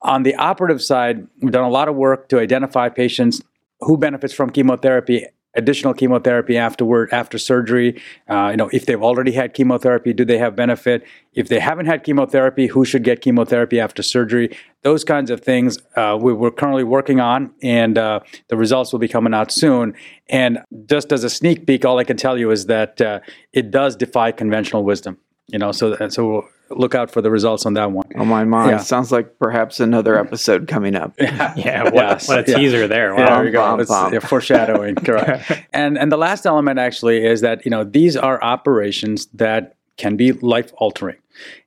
On 0.03 0.23
the 0.23 0.35
operative 0.37 0.83
side, 0.83 1.27
we've 1.41 1.53
done 1.53 1.65
a 1.65 1.71
lot 1.71 1.89
of 1.89 1.97
work 1.97 2.29
to 2.29 2.39
identify 2.39 2.89
patients 2.89 3.43
who 3.81 3.97
benefits 3.97 4.33
from 4.33 4.51
chemotherapy 4.51 5.27
additional 5.57 5.95
chemotherapy 5.95 6.57
afterward 6.57 7.09
after 7.13 7.39
surgery. 7.39 8.01
Uh, 8.29 8.49
you 8.51 8.57
know 8.57 8.69
if 8.73 8.87
they've 8.87 9.03
already 9.03 9.33
had 9.33 9.55
chemotherapy 9.55 10.13
do 10.13 10.25
they 10.25 10.39
have 10.39 10.57
benefit? 10.57 11.05
If 11.33 11.49
they 11.49 11.61
haven't 11.61 11.87
had 11.87 12.05
chemotherapy 12.05 12.67
who 12.67 12.85
should 12.85 13.05
get 13.05 13.21
chemotherapy 13.21 13.81
after 13.81 14.03
surgery? 14.03 14.57
Those 14.83 15.05
kinds 15.05 15.31
of 15.31 15.41
things 15.41 15.79
uh, 15.97 16.19
we, 16.21 16.33
are 16.33 16.51
currently 16.51 16.85
working 16.85 17.21
on 17.21 17.53
and 17.63 17.97
uh, 17.97 18.21
the 18.49 18.57
results 18.57 18.93
will 18.93 19.01
be 19.01 19.09
coming 19.09 19.35
out 19.35 19.51
soon. 19.51 19.95
And 20.29 20.59
just 20.87 21.13
as 21.13 21.25
a 21.25 21.31
sneak 21.31 21.67
peek 21.67 21.85
all 21.85 21.99
i 21.99 22.05
can 22.05 22.17
tell 22.17 22.39
you 22.39 22.51
is 22.51 22.67
that 22.67 23.01
uh, 23.01 23.21
it 23.53 23.71
does 23.71 23.97
defy 23.97 24.33
conventional 24.33 24.85
wisdom 24.85 25.19
you 25.49 25.59
know 25.59 25.73
so 25.73 25.97
so 26.09 26.49
look 26.71 26.95
out 26.95 27.11
for 27.11 27.21
the 27.21 27.31
results 27.31 27.67
on 27.67 27.75
that 27.75 27.93
one. 27.93 28.07
Oh 28.17 28.25
my 28.25 28.45
my! 28.45 28.71
Yeah. 28.71 28.79
Sounds 28.79 29.13
like 29.13 29.39
perhaps 29.39 29.81
another 29.81 30.19
episode 30.19 30.69
coming 30.69 30.95
up. 30.95 31.15
yeah, 31.21 31.55
yeah 31.57 31.85
what, 31.85 31.95
yes. 31.95 32.29
what 32.29 32.41
a 32.41 32.43
teaser 32.43 32.83
yeah. 32.83 32.87
there. 32.87 33.15
Wow. 33.15 33.21
Yeah, 33.21 33.37
there 33.37 33.45
you 33.47 33.53
go. 33.53 33.79
It's, 33.79 33.91
yeah, 33.91 34.19
foreshadowing, 34.21 34.95
correct. 35.05 35.51
and 35.73 35.99
and 35.99 36.11
the 36.11 36.17
last 36.17 36.47
element 36.47 36.79
actually 36.79 37.25
is 37.25 37.41
that 37.43 37.65
you 37.65 37.71
know 37.71 37.85
these 37.85 38.17
are 38.17 38.43
operations 38.43 39.27
that 39.35 39.77
can 39.97 40.17
be 40.17 40.33
life 40.33 40.73
altering. 40.77 41.17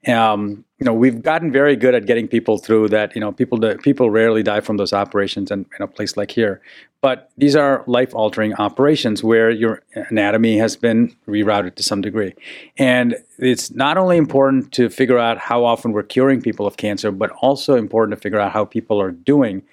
Um, 0.07 0.63
you 0.79 0.86
know, 0.86 0.93
we've 0.93 1.22
gotten 1.22 1.51
very 1.51 1.75
good 1.75 1.96
at 1.96 2.05
getting 2.05 2.27
people 2.27 2.57
through 2.57 2.89
that. 2.89 3.15
You 3.15 3.22
know, 3.22 3.31
people 3.31 3.60
people 3.77 4.10
rarely 4.10 4.43
die 4.43 4.62
from 4.62 4.77
those 4.77 4.93
operations 4.93 5.51
in, 5.51 5.65
in 5.77 5.84
a 5.84 5.88
place 5.88 6.15
like 6.15 6.31
here, 6.31 6.62
but 7.01 7.31
these 7.38 7.55
are 7.55 7.84
life 7.88 8.13
altering 8.13 8.53
operations 8.55 9.24
where 9.24 9.50
your 9.50 9.81
anatomy 10.10 10.57
has 10.57 10.75
been 10.75 11.15
rerouted 11.27 11.75
to 11.75 11.84
some 11.84 12.01
degree, 12.01 12.34
and 12.77 13.15
it's 13.39 13.72
not 13.72 13.98
only 13.98 14.17
important 14.17 14.72
to 14.74 14.89
figure 14.89 15.17
out 15.17 15.38
how 15.38 15.65
often 15.65 15.91
we're 15.91 16.03
curing 16.03 16.41
people 16.41 16.67
of 16.67 16.77
cancer, 16.77 17.12
but 17.12 17.31
also 17.41 17.75
important 17.75 18.15
to 18.15 18.22
figure 18.22 18.39
out 18.39 18.51
how 18.51 18.63
people 18.63 19.01
are 19.01 19.12
doing 19.12 19.63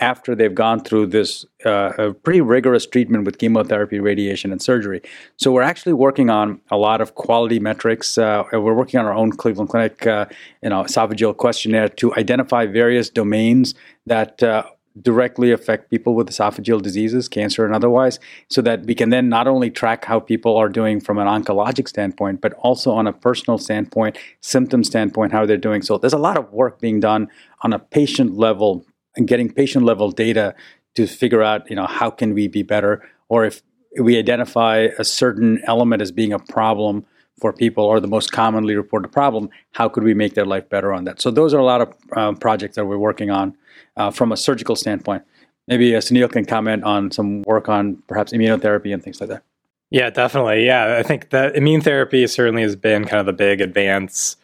after 0.00 0.34
they've 0.34 0.54
gone 0.54 0.80
through 0.80 1.06
this 1.06 1.44
uh, 1.64 2.12
pretty 2.22 2.40
rigorous 2.40 2.84
treatment 2.84 3.24
with 3.24 3.38
chemotherapy, 3.38 4.00
radiation, 4.00 4.50
and 4.50 4.60
surgery. 4.60 5.00
So 5.36 5.52
we're 5.52 5.62
actually 5.62 5.92
working 5.92 6.30
on 6.30 6.60
a 6.70 6.76
lot 6.76 7.00
of 7.00 7.14
quality 7.14 7.60
metrics. 7.60 8.18
Uh, 8.18 8.42
we're 8.52 8.74
working 8.74 8.98
on 8.98 9.06
our 9.06 9.14
own 9.14 9.30
Cleveland 9.32 9.70
Clinic, 9.70 10.06
uh, 10.06 10.26
you 10.62 10.70
know, 10.70 10.82
esophageal 10.82 11.36
questionnaire 11.36 11.88
to 11.88 12.14
identify 12.16 12.66
various 12.66 13.08
domains 13.08 13.74
that 14.06 14.42
uh, 14.42 14.64
directly 15.00 15.50
affect 15.50 15.90
people 15.90 16.14
with 16.14 16.28
esophageal 16.28 16.80
diseases, 16.80 17.28
cancer 17.28 17.64
and 17.64 17.74
otherwise, 17.74 18.18
so 18.48 18.62
that 18.62 18.84
we 18.86 18.94
can 18.94 19.10
then 19.10 19.28
not 19.28 19.48
only 19.48 19.70
track 19.70 20.04
how 20.04 20.20
people 20.20 20.56
are 20.56 20.68
doing 20.68 21.00
from 21.00 21.18
an 21.18 21.26
oncologic 21.26 21.88
standpoint, 21.88 22.40
but 22.40 22.52
also 22.54 22.92
on 22.92 23.06
a 23.06 23.12
personal 23.12 23.58
standpoint, 23.58 24.16
symptom 24.40 24.84
standpoint, 24.84 25.32
how 25.32 25.46
they're 25.46 25.56
doing. 25.56 25.82
So 25.82 25.98
there's 25.98 26.12
a 26.12 26.18
lot 26.18 26.36
of 26.36 26.52
work 26.52 26.80
being 26.80 27.00
done 27.00 27.28
on 27.62 27.72
a 27.72 27.78
patient 27.78 28.36
level 28.36 28.84
and 29.16 29.28
getting 29.28 29.52
patient 29.52 29.84
level 29.84 30.10
data 30.10 30.54
to 30.94 31.06
figure 31.06 31.42
out, 31.42 31.68
you 31.68 31.76
know, 31.76 31.86
how 31.86 32.10
can 32.10 32.34
we 32.34 32.48
be 32.48 32.62
better, 32.62 33.08
or 33.28 33.44
if 33.44 33.62
we 34.00 34.18
identify 34.18 34.88
a 34.98 35.04
certain 35.04 35.60
element 35.66 36.02
as 36.02 36.10
being 36.12 36.32
a 36.32 36.38
problem 36.38 37.04
for 37.40 37.52
people 37.52 37.84
or 37.84 38.00
the 38.00 38.08
most 38.08 38.32
commonly 38.32 38.76
reported 38.76 39.10
problem, 39.12 39.50
how 39.72 39.88
could 39.88 40.04
we 40.04 40.14
make 40.14 40.34
their 40.34 40.46
life 40.46 40.68
better 40.68 40.92
on 40.92 41.04
that? 41.04 41.20
So 41.20 41.30
those 41.30 41.52
are 41.52 41.58
a 41.58 41.64
lot 41.64 41.80
of 41.80 41.94
um, 42.16 42.36
projects 42.36 42.76
that 42.76 42.86
we're 42.86 42.98
working 42.98 43.30
on 43.30 43.56
uh, 43.96 44.10
from 44.10 44.32
a 44.32 44.36
surgical 44.36 44.76
standpoint. 44.76 45.24
Maybe 45.66 45.96
uh, 45.96 46.00
Suneel 46.00 46.30
can 46.30 46.44
comment 46.44 46.84
on 46.84 47.10
some 47.10 47.42
work 47.42 47.68
on 47.68 48.02
perhaps 48.06 48.32
immunotherapy 48.32 48.92
and 48.92 49.02
things 49.02 49.20
like 49.20 49.30
that. 49.30 49.42
Yeah, 49.90 50.10
definitely. 50.10 50.66
Yeah, 50.66 50.96
I 50.98 51.02
think 51.02 51.30
that 51.30 51.56
immune 51.56 51.80
therapy 51.80 52.26
certainly 52.26 52.62
has 52.62 52.76
been 52.76 53.04
kind 53.04 53.20
of 53.20 53.26
the 53.26 53.32
big 53.32 53.60
advance 53.60 54.36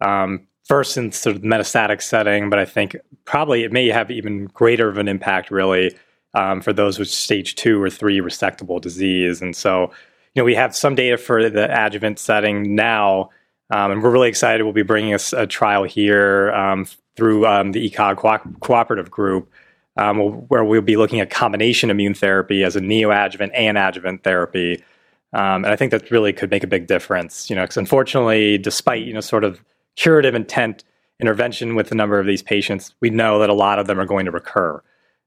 um, 0.00 0.46
first 0.66 0.96
in 0.96 1.12
sort 1.12 1.36
of 1.36 1.42
metastatic 1.42 2.02
setting, 2.02 2.50
but 2.50 2.58
I 2.58 2.64
think 2.64 2.96
probably 3.24 3.62
it 3.62 3.72
may 3.72 3.88
have 3.88 4.10
even 4.10 4.46
greater 4.46 4.88
of 4.88 4.98
an 4.98 5.08
impact 5.08 5.50
really 5.50 5.96
um, 6.34 6.60
for 6.60 6.72
those 6.72 6.98
with 6.98 7.08
stage 7.08 7.54
two 7.54 7.80
or 7.80 7.88
three 7.88 8.20
resectable 8.20 8.80
disease. 8.80 9.40
And 9.40 9.54
so, 9.54 9.92
you 10.34 10.42
know, 10.42 10.44
we 10.44 10.54
have 10.54 10.74
some 10.74 10.94
data 10.94 11.16
for 11.16 11.48
the 11.48 11.68
adjuvant 11.70 12.18
setting 12.18 12.74
now, 12.74 13.30
um, 13.70 13.92
and 13.92 14.02
we're 14.02 14.10
really 14.10 14.28
excited. 14.28 14.64
We'll 14.64 14.72
be 14.72 14.82
bringing 14.82 15.14
us 15.14 15.32
a, 15.32 15.42
a 15.42 15.46
trial 15.46 15.84
here 15.84 16.52
um, 16.52 16.86
through 17.16 17.46
um, 17.46 17.72
the 17.72 17.88
ECOG 17.88 18.16
co- 18.18 18.50
cooperative 18.60 19.10
group. 19.10 19.50
Um, 19.98 20.18
where 20.48 20.62
we'll 20.62 20.82
be 20.82 20.98
looking 20.98 21.20
at 21.20 21.30
combination 21.30 21.88
immune 21.88 22.12
therapy 22.12 22.62
as 22.64 22.76
a 22.76 22.82
neoadjuvant 22.82 23.50
and 23.54 23.78
adjuvant 23.78 24.24
therapy, 24.24 24.84
um, 25.32 25.64
and 25.64 25.68
I 25.68 25.76
think 25.76 25.90
that 25.90 26.10
really 26.10 26.34
could 26.34 26.50
make 26.50 26.62
a 26.62 26.66
big 26.66 26.86
difference. 26.86 27.48
You 27.48 27.56
know, 27.56 27.62
because 27.62 27.78
unfortunately, 27.78 28.58
despite 28.58 29.04
you 29.04 29.14
know 29.14 29.22
sort 29.22 29.42
of 29.42 29.58
curative 29.96 30.34
intent 30.34 30.84
intervention 31.20 31.74
with 31.74 31.90
a 31.90 31.94
number 31.94 32.20
of 32.20 32.26
these 32.26 32.42
patients, 32.42 32.94
we 33.00 33.10
know 33.10 33.38
that 33.38 33.50
a 33.50 33.54
lot 33.54 33.78
of 33.78 33.86
them 33.86 33.98
are 33.98 34.06
going 34.06 34.26
to 34.26 34.30
recur. 34.30 34.82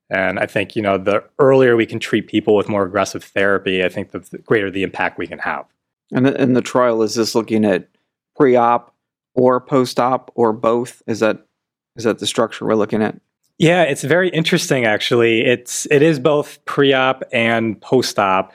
And 0.10 0.40
I 0.40 0.46
think, 0.46 0.76
you 0.76 0.82
know, 0.82 0.98
the 0.98 1.24
earlier 1.38 1.76
we 1.76 1.86
can 1.86 2.00
treat 2.00 2.28
people 2.28 2.56
with 2.56 2.70
more 2.70 2.84
aggressive 2.84 3.24
therapy, 3.24 3.84
I 3.84 3.90
think 3.90 4.12
the, 4.12 4.20
greater 4.46 4.72
the 4.72 4.84
impact 4.84 5.18
we 5.18 5.28
can 5.28 5.40
have. 5.40 5.66
And 6.12 6.26
the, 6.26 6.42
and 6.42 6.56
the 6.56 6.62
trial 6.62 7.04
is 7.04 7.16
this 7.16 7.36
looking 7.36 7.66
at 7.66 7.88
pre-op 8.36 8.94
or 9.36 9.62
post-op 9.62 10.32
or 10.36 10.54
both? 10.54 11.02
Is 11.08 11.20
that 11.20 11.46
is 11.96 12.06
that 12.06 12.20
the 12.20 12.28
structure 12.28 12.66
we're 12.66 12.76
looking 12.76 13.04
at? 13.04 13.20
Yeah, 13.58 13.84
it's 13.84 14.04
very 14.04 14.30
interesting 14.30 14.86
actually. 14.86 15.42
It's 15.42 15.86
it 15.92 16.02
is 16.02 16.20
both 16.20 16.64
pre-op 16.66 17.24
and 17.32 17.80
post-op. 17.82 18.54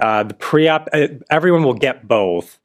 Uh, 0.00 0.24
the 0.24 0.34
pre-op, 0.34 0.88
uh, 0.92 1.08
everyone 1.30 1.62
will 1.62 1.74
get 1.74 2.08
both, 2.08 2.58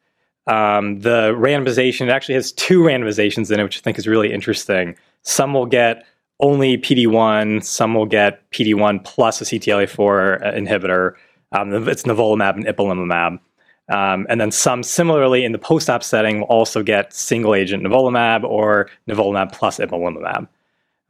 um, 0.47 0.99
the 0.99 1.33
randomization 1.33 2.09
actually 2.09 2.35
has 2.35 2.51
two 2.51 2.81
randomizations 2.81 3.51
in 3.51 3.59
it, 3.59 3.63
which 3.63 3.77
I 3.77 3.81
think 3.81 3.97
is 3.97 4.07
really 4.07 4.31
interesting. 4.31 4.95
Some 5.23 5.53
will 5.53 5.65
get 5.65 6.05
only 6.39 6.77
PD1, 6.77 7.63
some 7.63 7.93
will 7.93 8.05
get 8.05 8.49
PD1 8.51 9.03
plus 9.03 9.41
a 9.41 9.45
CTLA4 9.45 10.45
uh, 10.45 10.51
inhibitor. 10.51 11.13
Um, 11.51 11.87
it's 11.87 12.03
nivolumab 12.03 12.55
and 12.55 12.65
ipilimumab. 12.65 13.39
Um, 13.87 14.25
and 14.29 14.41
then 14.41 14.51
some 14.51 14.83
similarly 14.83 15.45
in 15.45 15.51
the 15.51 15.59
post-op 15.59 16.03
setting 16.03 16.39
will 16.39 16.47
also 16.47 16.81
get 16.81 17.13
single 17.13 17.53
agent 17.53 17.83
nivolumab 17.83 18.43
or 18.43 18.89
nivolumab 19.07 19.51
plus 19.51 19.77
ipilimumab. 19.77 20.47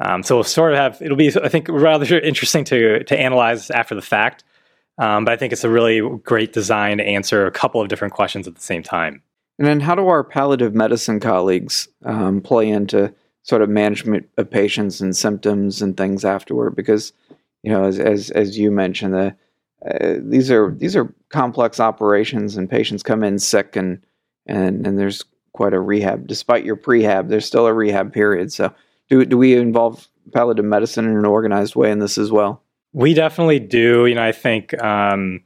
Um, 0.01 0.23
so 0.23 0.35
we'll 0.35 0.43
sort 0.43 0.73
of 0.73 0.77
have 0.77 1.01
it'll 1.01 1.15
be 1.15 1.29
I 1.41 1.47
think 1.47 1.69
rather 1.69 2.19
interesting 2.19 2.65
to 2.65 3.03
to 3.05 3.17
analyze 3.17 3.71
after 3.71 3.95
the 3.95 4.01
fact, 4.01 4.43
um, 4.97 5.25
but 5.25 5.33
I 5.33 5.37
think 5.37 5.53
it's 5.53 5.63
a 5.63 5.69
really 5.69 6.01
great 6.19 6.53
design 6.53 6.97
to 6.97 7.03
answer 7.03 7.45
a 7.45 7.51
couple 7.51 7.81
of 7.81 7.89
different 7.89 8.13
questions 8.13 8.47
at 8.47 8.55
the 8.55 8.61
same 8.61 8.83
time. 8.83 9.21
And 9.57 9.67
then, 9.67 9.79
how 9.79 9.95
do 9.95 10.07
our 10.07 10.23
palliative 10.23 10.75
medicine 10.75 11.19
colleagues 11.19 11.87
um, 12.03 12.41
play 12.41 12.69
into 12.69 13.13
sort 13.43 13.61
of 13.61 13.69
management 13.69 14.27
of 14.37 14.49
patients 14.49 14.99
and 14.99 15.15
symptoms 15.15 15.81
and 15.81 15.95
things 15.95 16.25
afterward? 16.25 16.75
Because 16.75 17.13
you 17.63 17.71
know, 17.71 17.85
as 17.85 17.99
as, 17.99 18.31
as 18.31 18.57
you 18.57 18.69
mentioned, 18.71 19.13
the 19.13 19.35
uh, 19.89 20.19
these 20.19 20.51
are 20.51 20.73
these 20.77 20.95
are 20.95 21.13
complex 21.29 21.79
operations, 21.79 22.57
and 22.57 22.69
patients 22.69 23.03
come 23.03 23.23
in 23.23 23.39
sick, 23.39 23.75
and 23.75 24.03
and 24.45 24.85
and 24.85 24.99
there's 24.99 25.23
quite 25.53 25.73
a 25.73 25.79
rehab. 25.79 26.27
Despite 26.27 26.65
your 26.65 26.75
prehab, 26.75 27.29
there's 27.29 27.45
still 27.45 27.65
a 27.65 27.73
rehab 27.73 28.13
period. 28.13 28.51
So, 28.51 28.73
do 29.09 29.25
do 29.25 29.37
we 29.37 29.55
involve 29.55 30.07
palliative 30.33 30.65
medicine 30.65 31.05
in 31.05 31.17
an 31.17 31.25
organized 31.25 31.75
way 31.75 31.91
in 31.91 31.99
this 31.99 32.17
as 32.17 32.31
well? 32.31 32.61
We 32.95 33.13
definitely 33.13 33.59
do. 33.59 34.05
You 34.05 34.15
know, 34.15 34.23
I 34.23 34.31
think 34.31 34.81
um, 34.81 35.41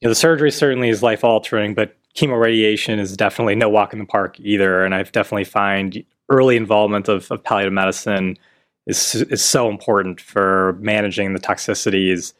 you 0.00 0.06
know 0.06 0.08
the 0.08 0.14
surgery 0.14 0.50
certainly 0.50 0.88
is 0.88 1.02
life 1.02 1.22
altering, 1.22 1.74
but 1.74 1.94
chemoradiation 2.16 2.98
is 2.98 3.14
definitely 3.18 3.54
no 3.54 3.68
walk 3.68 3.92
in 3.92 3.98
the 3.98 4.06
park 4.06 4.40
either. 4.40 4.82
And 4.82 4.94
I've 4.94 5.12
definitely 5.12 5.44
find 5.44 6.02
early 6.30 6.56
involvement 6.56 7.06
of, 7.06 7.30
of 7.30 7.44
palliative 7.44 7.74
medicine 7.74 8.38
is 8.86 9.14
is 9.14 9.44
so 9.44 9.68
important 9.68 10.22
for 10.22 10.78
managing 10.80 11.34
the 11.34 11.38
toxicities 11.38 12.32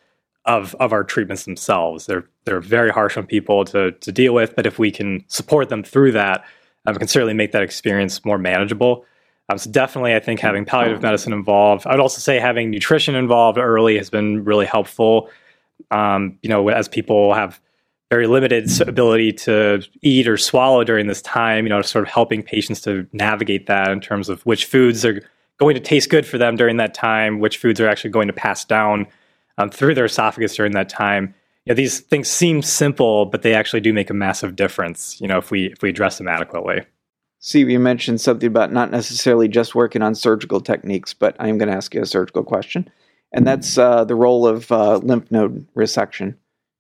of 0.47 0.75
of 0.76 0.94
our 0.94 1.04
treatments 1.04 1.44
themselves. 1.44 2.06
They're 2.06 2.25
they're 2.47 2.62
very 2.62 2.90
harsh 2.90 3.18
on 3.18 3.26
people 3.26 3.66
to 3.66 3.92
to 3.92 4.11
deal 4.11 4.32
with, 4.32 4.56
but 4.56 4.64
if 4.64 4.78
we 4.78 4.90
can 4.90 5.23
support 5.28 5.68
them 5.68 5.82
through 5.82 6.12
that, 6.12 6.47
um, 6.87 6.94
can 6.94 7.09
certainly 7.09 7.35
make 7.35 7.52
that 7.52 7.62
experience 7.62 8.25
more 8.25 8.38
manageable. 8.38 9.04
Um, 9.50 9.59
so 9.59 9.71
definitely, 9.71 10.14
I 10.14 10.21
think 10.21 10.38
having 10.38 10.64
palliative 10.64 11.02
medicine 11.02 11.33
involved. 11.33 11.87
I 11.87 11.90
would 11.90 12.00
also 12.00 12.21
say 12.21 12.38
having 12.38 12.71
nutrition 12.71 13.16
involved 13.16 13.59
early 13.59 13.99
has 13.99 14.09
been 14.09 14.45
really 14.45 14.66
helpful. 14.66 15.28
Um, 15.90 16.38
you 16.42 16.49
know, 16.49 16.69
as 16.69 16.87
people 16.87 17.35
have 17.35 17.61
very 18.11 18.28
limited 18.28 18.69
ability 18.80 19.33
to 19.33 19.83
eat 20.02 20.28
or 20.28 20.37
swallow 20.37 20.85
during 20.85 21.09
this 21.09 21.21
time, 21.23 21.64
you 21.64 21.71
know, 21.71 21.83
sort 21.83 22.04
of 22.04 22.12
helping 22.12 22.42
patients 22.42 22.80
to 22.83 23.09
navigate 23.12 23.66
that 23.66 23.90
in 23.90 24.00
terms 24.00 24.28
of 24.28 24.42
which 24.42 24.66
foods 24.66 25.04
are 25.04 25.21
going 25.59 25.75
to 25.75 25.80
taste 25.80 26.11
good 26.11 26.26
for 26.26 26.38
them 26.38 26.54
during 26.54 26.76
that 26.76 26.95
time, 26.95 27.40
which 27.40 27.57
foods 27.57 27.80
are 27.80 27.88
actually 27.88 28.11
going 28.11 28.28
to 28.28 28.33
pass 28.33 28.64
down 28.64 29.07
um, 29.59 29.69
through 29.69 29.95
their 29.95 30.04
esophagus 30.04 30.54
during 30.54 30.73
that 30.73 30.88
time. 30.88 31.35
You 31.64 31.73
know, 31.73 31.75
these 31.75 32.00
things 32.00 32.28
seem 32.28 32.62
simple, 32.62 33.26
but 33.26 33.42
they 33.42 33.54
actually 33.54 33.80
do 33.80 33.92
make 33.92 34.11
a 34.11 34.14
massive 34.14 34.54
difference, 34.54 35.21
you 35.21 35.26
know, 35.26 35.38
if 35.38 35.50
we 35.50 35.66
if 35.66 35.83
we 35.83 35.90
address 35.90 36.19
them 36.19 36.28
adequately. 36.28 36.83
Steve, 37.40 37.70
you 37.70 37.78
mentioned 37.78 38.20
something 38.20 38.47
about 38.47 38.70
not 38.70 38.90
necessarily 38.90 39.49
just 39.49 39.75
working 39.75 40.02
on 40.02 40.14
surgical 40.14 40.61
techniques, 40.61 41.14
but 41.14 41.35
I 41.40 41.49
am 41.49 41.56
going 41.56 41.70
to 41.70 41.75
ask 41.75 41.94
you 41.94 42.02
a 42.02 42.06
surgical 42.06 42.44
question, 42.44 42.88
and 43.32 43.47
that's 43.47 43.78
uh, 43.78 44.04
the 44.04 44.14
role 44.14 44.47
of 44.47 44.70
uh, 44.70 44.99
lymph 44.99 45.30
node 45.30 45.66
resection. 45.75 46.37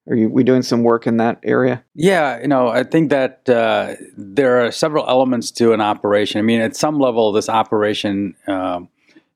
Are 0.06 0.14
you 0.14 0.28
we 0.28 0.44
doing 0.44 0.62
some 0.62 0.82
work 0.82 1.06
in 1.06 1.16
that 1.16 1.40
area? 1.42 1.82
Yeah, 1.94 2.40
you 2.40 2.48
know, 2.48 2.68
I 2.68 2.84
think 2.84 3.08
that 3.10 3.48
uh, 3.48 3.94
there 4.16 4.64
are 4.64 4.70
several 4.70 5.08
elements 5.08 5.50
to 5.52 5.72
an 5.72 5.80
operation. 5.80 6.38
I 6.38 6.42
mean, 6.42 6.60
at 6.60 6.76
some 6.76 6.98
level, 6.98 7.32
this 7.32 7.48
operation 7.48 8.34
um, 8.46 8.88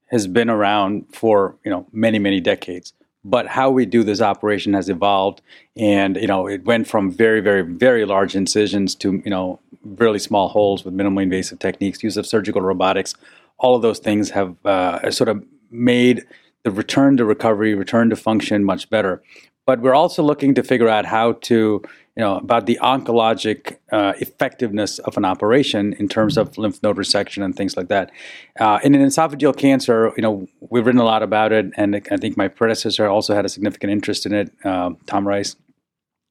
has 0.07 0.27
been 0.27 0.51
around 0.51 1.07
for 1.15 1.57
you 1.65 1.71
know 1.71 1.87
many 1.91 2.19
many 2.19 2.41
decades 2.41 2.93
but 3.25 3.47
how 3.47 3.71
we 3.71 3.87
do 3.87 4.03
this 4.03 4.21
operation 4.21 4.75
has 4.75 4.89
evolved. 4.89 5.41
And 5.77 6.17
you 6.17 6.27
know 6.27 6.47
it 6.47 6.65
went 6.65 6.87
from 6.87 7.11
very 7.11 7.41
very 7.41 7.63
very 7.63 8.05
large 8.05 8.37
incisions 8.37 8.95
to 8.97 9.23
you 9.25 9.31
know 9.31 9.61
really 9.85 10.19
small 10.19 10.49
holes 10.49 10.85
with 10.85 10.95
minimally 10.95 11.25
invasive 11.25 11.59
techniques 11.59 12.03
use 12.03 12.17
of 12.17 12.27
surgical 12.27 12.61
robotics. 12.61 13.15
All 13.59 13.75
of 13.77 13.83
those 13.83 13.99
things 13.99 14.31
have 14.31 14.57
uh, 14.65 15.11
sort 15.11 15.29
of 15.29 15.45
made 15.71 16.25
the 16.65 16.71
return 16.71 17.17
to 17.17 17.25
recovery 17.25 17.75
return 17.75 18.11
to 18.11 18.17
function 18.17 18.65
much 18.65 18.91
better. 18.91 19.23
But 19.67 19.81
we're 19.81 19.95
also 19.95 20.23
looking 20.23 20.55
to 20.55 20.63
figure 20.63 20.89
out 20.89 21.07
how 21.07 21.33
to 21.33 21.83
you 22.17 22.23
know 22.23 22.37
about 22.37 22.67
the 22.67 22.79
oncologic 22.81 23.79
uh, 23.91 24.13
effectiveness 24.21 24.99
of 25.01 25.17
an 25.17 25.25
operation 25.25 25.95
in 25.95 26.09
terms 26.09 26.37
of 26.37 26.57
lymph 26.57 26.83
node 26.83 26.97
resection 26.97 27.45
and 27.45 27.57
things 27.57 27.77
like 27.77 27.89
that. 27.89 28.11
Uh, 28.59 28.79
in 28.85 28.95
an 28.95 29.03
esophageal 29.03 29.57
cancer, 29.57 30.13
you 30.17 30.23
know 30.23 30.47
we've 30.71 30.87
written 30.87 31.01
a 31.01 31.05
lot 31.05 31.23
about 31.23 31.53
it, 31.53 31.67
and 31.77 31.97
I 32.11 32.17
think 32.17 32.37
my 32.37 32.49
predecessor 32.49 33.07
also 33.07 33.35
had 33.35 33.45
a 33.45 33.49
significant 33.49 33.93
interest 33.93 34.27
in 34.27 34.33
it, 34.33 34.53
uh, 34.65 34.91
Tom 35.07 35.27
Rice. 35.27 35.57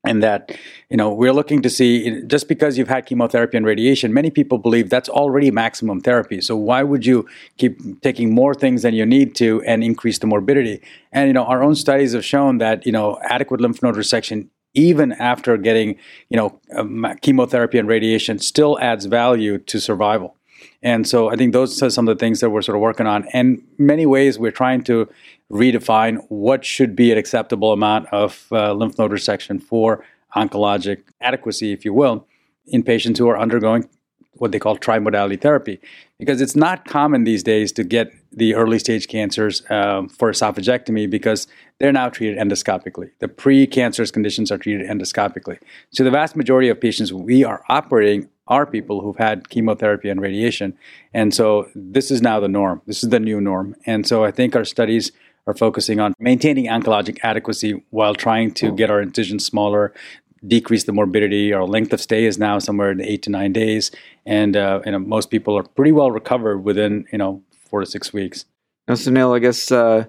And 0.06 0.22
that, 0.22 0.52
you 0.90 0.98
know, 0.98 1.14
we're 1.14 1.32
looking 1.32 1.62
to 1.62 1.70
see 1.70 2.24
just 2.28 2.50
because 2.50 2.78
you've 2.78 2.90
had 2.90 3.06
chemotherapy 3.06 3.56
and 3.56 3.66
radiation, 3.66 4.14
many 4.14 4.30
people 4.30 4.58
believe 4.58 4.90
that's 4.90 5.08
already 5.08 5.50
maximum 5.50 6.02
therapy. 6.02 6.42
So 6.42 6.58
why 6.58 6.84
would 6.84 7.06
you 7.06 7.26
keep 7.58 8.02
taking 8.02 8.36
more 8.36 8.54
things 8.54 8.82
than 8.82 8.94
you 8.94 9.06
need 9.06 9.34
to 9.36 9.64
and 9.66 9.82
increase 9.82 10.20
the 10.20 10.28
morbidity? 10.28 10.82
And 11.14 11.28
you 11.28 11.34
know, 11.34 11.46
our 11.46 11.64
own 11.64 11.76
studies 11.76 12.12
have 12.12 12.26
shown 12.26 12.58
that 12.58 12.86
you 12.86 12.92
know 12.92 13.18
adequate 13.24 13.62
lymph 13.62 13.82
node 13.82 13.96
resection 13.96 14.50
even 14.74 15.12
after 15.14 15.58
getting 15.58 15.98
you 16.30 16.38
know 16.38 16.60
um, 16.76 17.06
chemotherapy 17.22 17.78
and 17.78 17.88
radiation 17.88 18.40
still 18.40 18.80
adds 18.80 19.06
value 19.06 19.58
to 19.58 19.80
survival. 19.80 20.36
And 20.82 21.08
so 21.08 21.30
i 21.30 21.36
think 21.36 21.54
those 21.54 21.82
are 21.82 21.90
some 21.90 22.08
of 22.08 22.18
the 22.18 22.20
things 22.20 22.40
that 22.40 22.50
we're 22.50 22.62
sort 22.62 22.76
of 22.76 22.82
working 22.82 23.08
on. 23.08 23.28
And 23.34 23.62
many 23.78 24.06
ways 24.06 24.40
we're 24.40 24.52
trying 24.52 24.84
to 24.86 25.08
redefine 25.52 26.24
what 26.30 26.66
should 26.66 26.96
be 26.96 27.12
an 27.12 27.18
acceptable 27.18 27.72
amount 27.74 28.08
of 28.12 28.48
uh, 28.52 28.74
lymph 28.74 28.98
node 28.98 29.12
resection 29.12 29.62
for 29.62 30.04
oncologic 30.36 31.04
adequacy 31.22 31.72
if 31.72 31.86
you 31.86 31.94
will 31.94 32.26
in 32.66 32.82
patients 32.84 33.20
who 33.20 33.28
are 33.30 33.38
undergoing 33.38 33.88
what 34.34 34.52
they 34.52 34.60
call 34.60 34.78
trimodality 34.78 35.40
therapy. 35.40 35.80
Because 36.18 36.42
it's 36.42 36.56
not 36.56 36.86
common 36.86 37.24
these 37.24 37.44
days 37.44 37.72
to 37.74 37.84
get 37.84 38.12
the 38.36 38.56
early 38.56 38.80
stage 38.80 39.08
cancers 39.08 39.64
um, 39.70 40.10
for 40.10 40.32
esophagectomy 40.32 41.10
because 41.10 41.48
they're 41.80 41.92
now 41.92 42.10
treated 42.10 42.38
endoscopically. 42.38 43.12
The 43.20 43.28
pre-cancerous 43.28 44.12
conditions 44.12 44.52
are 44.52 44.58
treated 44.58 44.88
endoscopically. 44.88 45.60
So 45.92 46.04
the 46.04 46.12
vast 46.12 46.36
majority 46.36 46.70
of 46.70 46.80
patients 46.80 47.14
we 47.14 47.44
are 47.44 47.64
operating 47.70 48.30
are 48.48 48.66
people 48.66 49.02
who've 49.02 49.18
had 49.18 49.50
chemotherapy 49.50 50.10
and 50.10 50.22
radiation. 50.22 50.78
And 51.14 51.34
so 51.34 51.70
this 51.76 52.12
is 52.12 52.22
now 52.22 52.40
the 52.40 52.48
norm. 52.48 52.82
This 52.86 53.04
is 53.04 53.10
the 53.10 53.20
new 53.20 53.40
norm. 53.40 53.76
And 53.86 54.06
so 54.06 54.26
I 54.26 54.32
think 54.32 54.56
our 54.56 54.66
studies 54.66 55.12
are 55.48 55.54
focusing 55.54 56.00
on 56.00 56.14
maintaining 56.20 56.66
oncologic 56.66 57.20
adequacy 57.24 57.84
while 57.90 58.16
trying 58.16 58.54
to 58.56 58.72
get 58.72 58.90
our 58.90 59.02
incisions 59.02 59.46
smaller, 59.46 59.94
decrease 60.46 60.86
the 60.86 60.94
morbidity. 60.94 61.54
Our 61.54 61.66
length 61.66 61.94
of 61.94 62.02
stay 62.02 62.26
is 62.26 62.38
now 62.38 62.60
somewhere 62.60 62.92
in 62.92 63.02
eight 63.02 63.24
to 63.24 63.30
nine 63.30 63.54
days, 63.54 63.92
and 64.26 64.56
uh, 64.56 64.82
you 64.86 64.92
know 64.92 65.00
most 65.00 65.30
people 65.30 65.58
are 65.58 65.64
pretty 65.64 65.92
well 65.92 66.12
recovered 66.12 66.60
within 66.60 67.06
you 67.12 67.18
know 67.18 67.44
four 67.74 67.80
to 67.80 67.88
six 67.88 68.14
weeks. 68.14 68.46
Now, 68.88 68.94
Suneel, 68.94 69.36
I 69.36 69.40
guess 69.40 69.72
uh, 69.72 70.06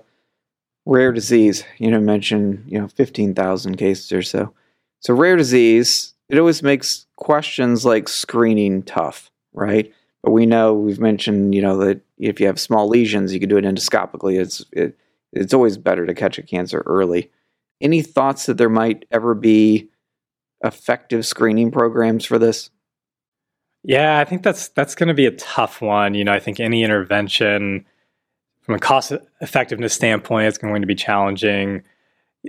rare 0.85 1.13
disease. 1.13 1.65
You 1.79 1.91
know, 1.91 1.99
mentioned 1.99 2.63
you 2.69 2.79
know 2.79 2.89
fifteen 2.89 3.35
thousand 3.35 3.77
cases 3.77 4.13
or 4.13 4.21
so. 4.21 4.53
So 5.01 5.15
rare 5.15 5.37
disease, 5.37 6.13
it 6.29 6.39
always 6.39 6.63
makes 6.63 7.07
questions 7.17 7.87
like 7.87 8.11
screening 8.11 8.83
tough, 8.83 9.31
right? 9.55 9.91
But 10.23 10.33
we 10.33 10.45
know 10.45 10.75
we've 10.75 11.01
mentioned 11.01 11.55
you 11.55 11.63
know 11.63 11.79
that 11.79 12.03
if 12.19 12.39
you 12.39 12.47
have 12.49 12.61
small 12.61 12.87
lesions, 12.87 13.33
you 13.33 13.41
can 13.41 13.49
do 13.49 13.57
it 13.57 13.65
endoscopically. 13.65 14.39
It's 14.39 14.63
it, 14.71 14.99
it's 15.33 15.55
always 15.55 15.79
better 15.79 16.05
to 16.05 16.13
catch 16.13 16.37
a 16.37 16.43
cancer 16.43 16.83
early. 16.85 17.31
Any 17.81 18.03
thoughts 18.03 18.45
that 18.45 18.59
there 18.59 18.69
might 18.69 19.07
ever 19.11 19.35
be 19.35 19.89
effective 20.63 21.25
screening 21.25 21.71
programs 21.71 22.27
for 22.27 22.39
this? 22.39 22.69
Yeah, 23.85 24.19
I 24.19 24.25
think 24.25 24.43
that's 24.43 24.69
that's 24.69 24.95
going 24.95 25.09
to 25.09 25.15
be 25.15 25.27
a 25.27 25.31
tough 25.31 25.83
one. 25.83 26.15
You 26.15 26.25
know, 26.25 26.33
I 26.33 26.41
think 26.41 26.59
any 26.59 26.83
intervention 26.83 27.85
from 28.63 28.75
a 28.75 28.79
cost 28.79 29.13
effectiveness 29.43 29.93
standpoint 29.93 30.47
is 30.47 30.59
going 30.59 30.81
to 30.81 30.87
be 30.87 30.95
challenging. 30.95 31.83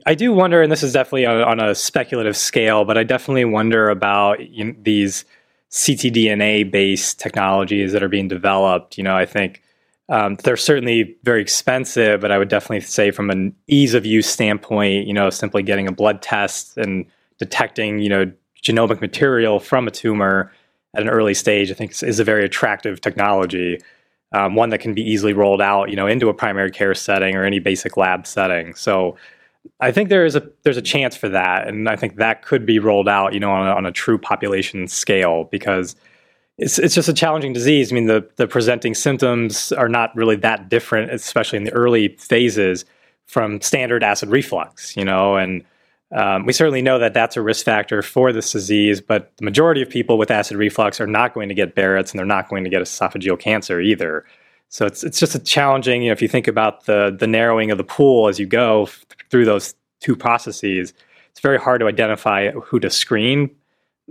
I 0.05 0.15
do 0.15 0.31
wonder, 0.31 0.61
and 0.61 0.71
this 0.71 0.81
is 0.81 0.93
definitely 0.93 1.25
on, 1.25 1.41
on 1.41 1.59
a 1.59 1.75
speculative 1.75 2.37
scale, 2.37 2.85
but 2.85 2.97
I 2.97 3.03
definitely 3.03 3.45
wonder 3.45 3.89
about 3.89 4.49
you 4.49 4.65
know, 4.65 4.75
these 4.81 5.25
ctDNA 5.71 6.71
based 6.71 7.19
technologies 7.19 7.91
that 7.91 8.01
are 8.01 8.09
being 8.09 8.29
developed. 8.29 8.97
You 8.97 9.03
know, 9.03 9.15
I 9.15 9.25
think 9.25 9.61
um, 10.07 10.35
they're 10.35 10.55
certainly 10.55 11.17
very 11.23 11.41
expensive, 11.41 12.21
but 12.21 12.31
I 12.31 12.37
would 12.37 12.47
definitely 12.47 12.81
say 12.81 13.11
from 13.11 13.29
an 13.29 13.53
ease 13.67 13.93
of 13.93 14.05
use 14.05 14.27
standpoint, 14.27 15.05
you 15.05 15.13
know, 15.13 15.29
simply 15.29 15.63
getting 15.63 15.87
a 15.87 15.91
blood 15.91 16.21
test 16.21 16.77
and 16.77 17.05
detecting, 17.39 17.99
you 17.99 18.07
know, 18.07 18.31
genomic 18.63 19.01
material 19.01 19.59
from 19.59 19.85
a 19.85 19.91
tumor 19.91 20.51
at 20.95 21.01
an 21.01 21.09
early 21.09 21.33
stage, 21.33 21.71
I 21.71 21.73
think 21.73 21.91
is, 22.03 22.19
a 22.19 22.23
very 22.23 22.45
attractive 22.45 23.01
technology. 23.01 23.79
Um, 24.33 24.55
one 24.55 24.69
that 24.69 24.79
can 24.79 24.93
be 24.93 25.01
easily 25.01 25.33
rolled 25.33 25.61
out, 25.61 25.89
you 25.89 25.95
know, 25.95 26.07
into 26.07 26.29
a 26.29 26.33
primary 26.33 26.71
care 26.71 26.93
setting 26.93 27.35
or 27.35 27.43
any 27.43 27.59
basic 27.59 27.95
lab 27.95 28.25
setting. 28.27 28.73
So, 28.75 29.15
I 29.79 29.91
think 29.91 30.09
there 30.09 30.25
is 30.25 30.35
a 30.35 30.47
there's 30.63 30.77
a 30.77 30.81
chance 30.81 31.15
for 31.15 31.29
that, 31.29 31.67
and 31.67 31.89
I 31.89 31.95
think 31.95 32.17
that 32.17 32.43
could 32.43 32.65
be 32.65 32.79
rolled 32.79 33.09
out, 33.09 33.33
you 33.33 33.39
know, 33.39 33.51
on 33.51 33.67
a, 33.67 33.71
on 33.71 33.85
a 33.85 33.91
true 33.91 34.17
population 34.17 34.87
scale 34.87 35.45
because 35.45 35.95
it's 36.57 36.79
it's 36.79 36.95
just 36.95 37.09
a 37.09 37.13
challenging 37.13 37.53
disease. 37.53 37.91
I 37.91 37.95
mean, 37.95 38.05
the 38.05 38.27
the 38.37 38.47
presenting 38.47 38.93
symptoms 38.93 39.71
are 39.71 39.89
not 39.89 40.15
really 40.15 40.35
that 40.37 40.69
different, 40.69 41.11
especially 41.11 41.57
in 41.57 41.63
the 41.63 41.73
early 41.73 42.09
phases, 42.19 42.85
from 43.25 43.59
standard 43.61 44.03
acid 44.03 44.29
reflux, 44.29 44.95
you 44.95 45.03
know, 45.03 45.35
and 45.35 45.63
um, 46.15 46.45
we 46.45 46.53
certainly 46.53 46.81
know 46.81 46.97
that 46.97 47.13
that's 47.13 47.35
a 47.35 47.41
risk 47.41 47.65
factor 47.65 48.01
for 48.01 48.31
this 48.31 48.53
disease, 48.53 49.01
but 49.01 49.35
the 49.35 49.43
majority 49.43 49.81
of 49.81 49.89
people 49.89 50.17
with 50.17 50.31
acid 50.31 50.55
reflux 50.55 51.01
are 51.01 51.07
not 51.07 51.33
going 51.33 51.49
to 51.49 51.55
get 51.55 51.75
Barrett's 51.75 52.11
and 52.11 52.17
they're 52.19 52.25
not 52.25 52.47
going 52.49 52.63
to 52.63 52.69
get 52.69 52.81
esophageal 52.81 53.37
cancer 53.37 53.81
either. 53.81 54.25
So 54.69 54.85
it's 54.85 55.03
it's 55.03 55.19
just 55.19 55.35
a 55.35 55.39
challenging. 55.39 56.03
You 56.03 56.09
know, 56.09 56.13
if 56.13 56.21
you 56.21 56.29
think 56.29 56.47
about 56.47 56.85
the 56.85 57.15
the 57.17 57.27
narrowing 57.27 57.69
of 57.69 57.77
the 57.77 57.83
pool 57.83 58.29
as 58.29 58.39
you 58.39 58.45
go 58.45 58.83
f- 58.83 59.05
through 59.29 59.43
those 59.43 59.75
two 59.99 60.15
processes, 60.15 60.93
it's 61.31 61.41
very 61.41 61.59
hard 61.59 61.81
to 61.81 61.87
identify 61.87 62.49
who 62.51 62.79
to 62.79 62.89
screen 62.89 63.53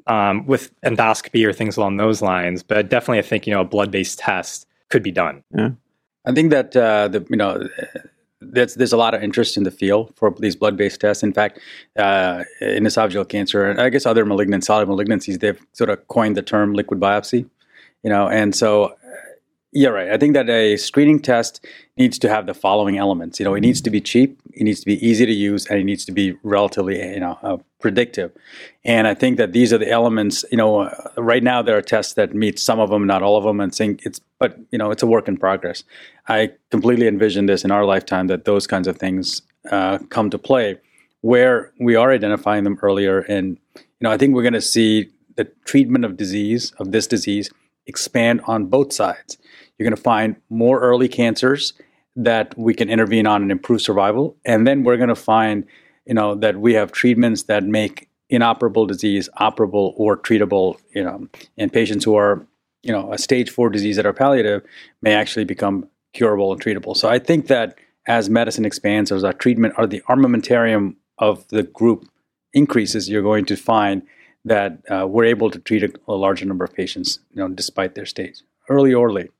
um, 0.06 0.46
with 0.46 0.78
endoscopy 0.82 1.46
or 1.46 1.54
things 1.54 1.78
along 1.78 1.96
those 1.96 2.20
lines. 2.20 2.62
But 2.62 2.90
definitely, 2.90 3.20
I 3.20 3.22
think 3.22 3.46
you 3.46 3.54
know 3.54 3.62
a 3.62 3.64
blood 3.64 3.90
based 3.90 4.18
test 4.18 4.66
could 4.90 5.02
be 5.02 5.10
done. 5.10 5.42
Yeah. 5.56 5.70
I 6.26 6.32
think 6.32 6.50
that 6.50 6.76
uh, 6.76 7.08
the 7.08 7.26
you 7.30 7.36
know 7.36 7.66
there's, 8.54 8.74
there's 8.74 8.92
a 8.92 8.96
lot 8.96 9.14
of 9.14 9.22
interest 9.22 9.56
in 9.56 9.64
the 9.64 9.70
field 9.70 10.12
for 10.16 10.34
these 10.38 10.56
blood-based 10.56 11.00
tests. 11.00 11.22
In 11.22 11.32
fact, 11.32 11.58
uh, 11.96 12.44
in 12.60 12.84
esophageal 12.84 13.28
cancer, 13.28 13.68
and 13.68 13.80
I 13.80 13.88
guess 13.88 14.06
other 14.06 14.24
malignant 14.24 14.64
solid 14.64 14.88
malignancies, 14.88 15.40
they've 15.40 15.60
sort 15.72 15.90
of 15.90 16.06
coined 16.08 16.36
the 16.36 16.42
term 16.42 16.74
liquid 16.74 17.00
biopsy. 17.00 17.48
You 18.02 18.10
know, 18.10 18.28
and 18.28 18.54
so 18.54 18.94
yeah, 19.74 19.88
right. 19.88 20.08
I 20.08 20.16
think 20.16 20.34
that 20.34 20.48
a 20.48 20.76
screening 20.76 21.18
test 21.18 21.66
needs 21.96 22.16
to 22.20 22.28
have 22.28 22.46
the 22.46 22.54
following 22.54 22.96
elements. 22.96 23.40
You 23.40 23.44
know, 23.44 23.54
it 23.54 23.60
needs 23.60 23.80
to 23.80 23.90
be 23.90 24.00
cheap, 24.00 24.40
it 24.52 24.62
needs 24.62 24.78
to 24.78 24.86
be 24.86 25.04
easy 25.04 25.26
to 25.26 25.32
use, 25.32 25.66
and 25.66 25.80
it 25.80 25.84
needs 25.84 26.04
to 26.04 26.12
be 26.12 26.36
relatively, 26.44 27.00
you 27.00 27.18
know, 27.18 27.36
uh, 27.42 27.56
predictive. 27.80 28.30
And 28.84 29.08
I 29.08 29.14
think 29.14 29.36
that 29.36 29.52
these 29.52 29.72
are 29.72 29.78
the 29.78 29.90
elements. 29.90 30.44
You 30.52 30.58
know, 30.58 30.82
uh, 30.82 31.10
right 31.18 31.42
now 31.42 31.60
there 31.60 31.76
are 31.76 31.82
tests 31.82 32.14
that 32.14 32.34
meet 32.34 32.60
some 32.60 32.78
of 32.78 32.90
them, 32.90 33.04
not 33.04 33.24
all 33.24 33.36
of 33.36 33.42
them, 33.42 33.58
and 33.58 33.74
think 33.74 34.06
it's, 34.06 34.20
but 34.38 34.56
you 34.70 34.78
know, 34.78 34.92
it's 34.92 35.02
a 35.02 35.08
work 35.08 35.26
in 35.26 35.36
progress. 35.36 35.82
I 36.28 36.52
completely 36.70 37.08
envision 37.08 37.46
this 37.46 37.64
in 37.64 37.72
our 37.72 37.84
lifetime 37.84 38.28
that 38.28 38.44
those 38.44 38.68
kinds 38.68 38.86
of 38.86 38.96
things 38.96 39.42
uh, 39.72 39.98
come 40.08 40.30
to 40.30 40.38
play, 40.38 40.78
where 41.22 41.72
we 41.80 41.96
are 41.96 42.12
identifying 42.12 42.62
them 42.62 42.78
earlier, 42.80 43.20
and 43.22 43.58
you 43.74 43.82
know, 44.02 44.12
I 44.12 44.18
think 44.18 44.36
we're 44.36 44.42
going 44.42 44.52
to 44.54 44.60
see 44.62 45.10
the 45.34 45.46
treatment 45.64 46.04
of 46.04 46.16
disease 46.16 46.72
of 46.78 46.92
this 46.92 47.08
disease 47.08 47.50
expand 47.86 48.40
on 48.46 48.66
both 48.66 48.92
sides 48.92 49.38
you're 49.78 49.88
going 49.88 49.96
to 49.96 50.02
find 50.02 50.36
more 50.50 50.80
early 50.80 51.08
cancers 51.08 51.72
that 52.16 52.56
we 52.56 52.74
can 52.74 52.88
intervene 52.88 53.26
on 53.26 53.42
and 53.42 53.50
improve 53.50 53.82
survival. 53.82 54.36
And 54.44 54.66
then 54.66 54.84
we're 54.84 54.96
going 54.96 55.08
to 55.08 55.16
find, 55.16 55.66
you 56.06 56.14
know, 56.14 56.34
that 56.36 56.56
we 56.58 56.74
have 56.74 56.92
treatments 56.92 57.44
that 57.44 57.64
make 57.64 58.08
inoperable 58.30 58.86
disease 58.86 59.28
operable 59.40 59.92
or 59.96 60.16
treatable, 60.16 60.78
you 60.94 61.02
know, 61.02 61.26
in 61.56 61.70
patients 61.70 62.04
who 62.04 62.14
are, 62.16 62.46
you 62.82 62.92
know, 62.92 63.12
a 63.12 63.18
stage 63.18 63.50
four 63.50 63.68
disease 63.68 63.96
that 63.96 64.06
are 64.06 64.12
palliative 64.12 64.62
may 65.02 65.12
actually 65.12 65.44
become 65.44 65.88
curable 66.12 66.52
and 66.52 66.62
treatable. 66.62 66.96
So 66.96 67.08
I 67.08 67.18
think 67.18 67.48
that 67.48 67.76
as 68.06 68.30
medicine 68.30 68.64
expands, 68.64 69.10
as 69.10 69.24
our 69.24 69.32
treatment 69.32 69.74
or 69.76 69.86
the 69.86 70.02
armamentarium 70.08 70.94
of 71.18 71.46
the 71.48 71.64
group 71.64 72.08
increases, 72.52 73.08
you're 73.08 73.22
going 73.22 73.44
to 73.46 73.56
find 73.56 74.02
that 74.44 74.78
uh, 74.90 75.06
we're 75.06 75.24
able 75.24 75.50
to 75.50 75.58
treat 75.58 75.82
a, 75.82 75.92
a, 76.06 76.12
larger 76.12 76.44
number 76.44 76.64
of 76.64 76.74
patients, 76.74 77.18
you 77.32 77.40
know, 77.40 77.48
despite 77.48 77.94
their 77.94 78.06
stage, 78.06 78.42
early 78.68 78.92
or 78.92 79.12
late. 79.12 79.30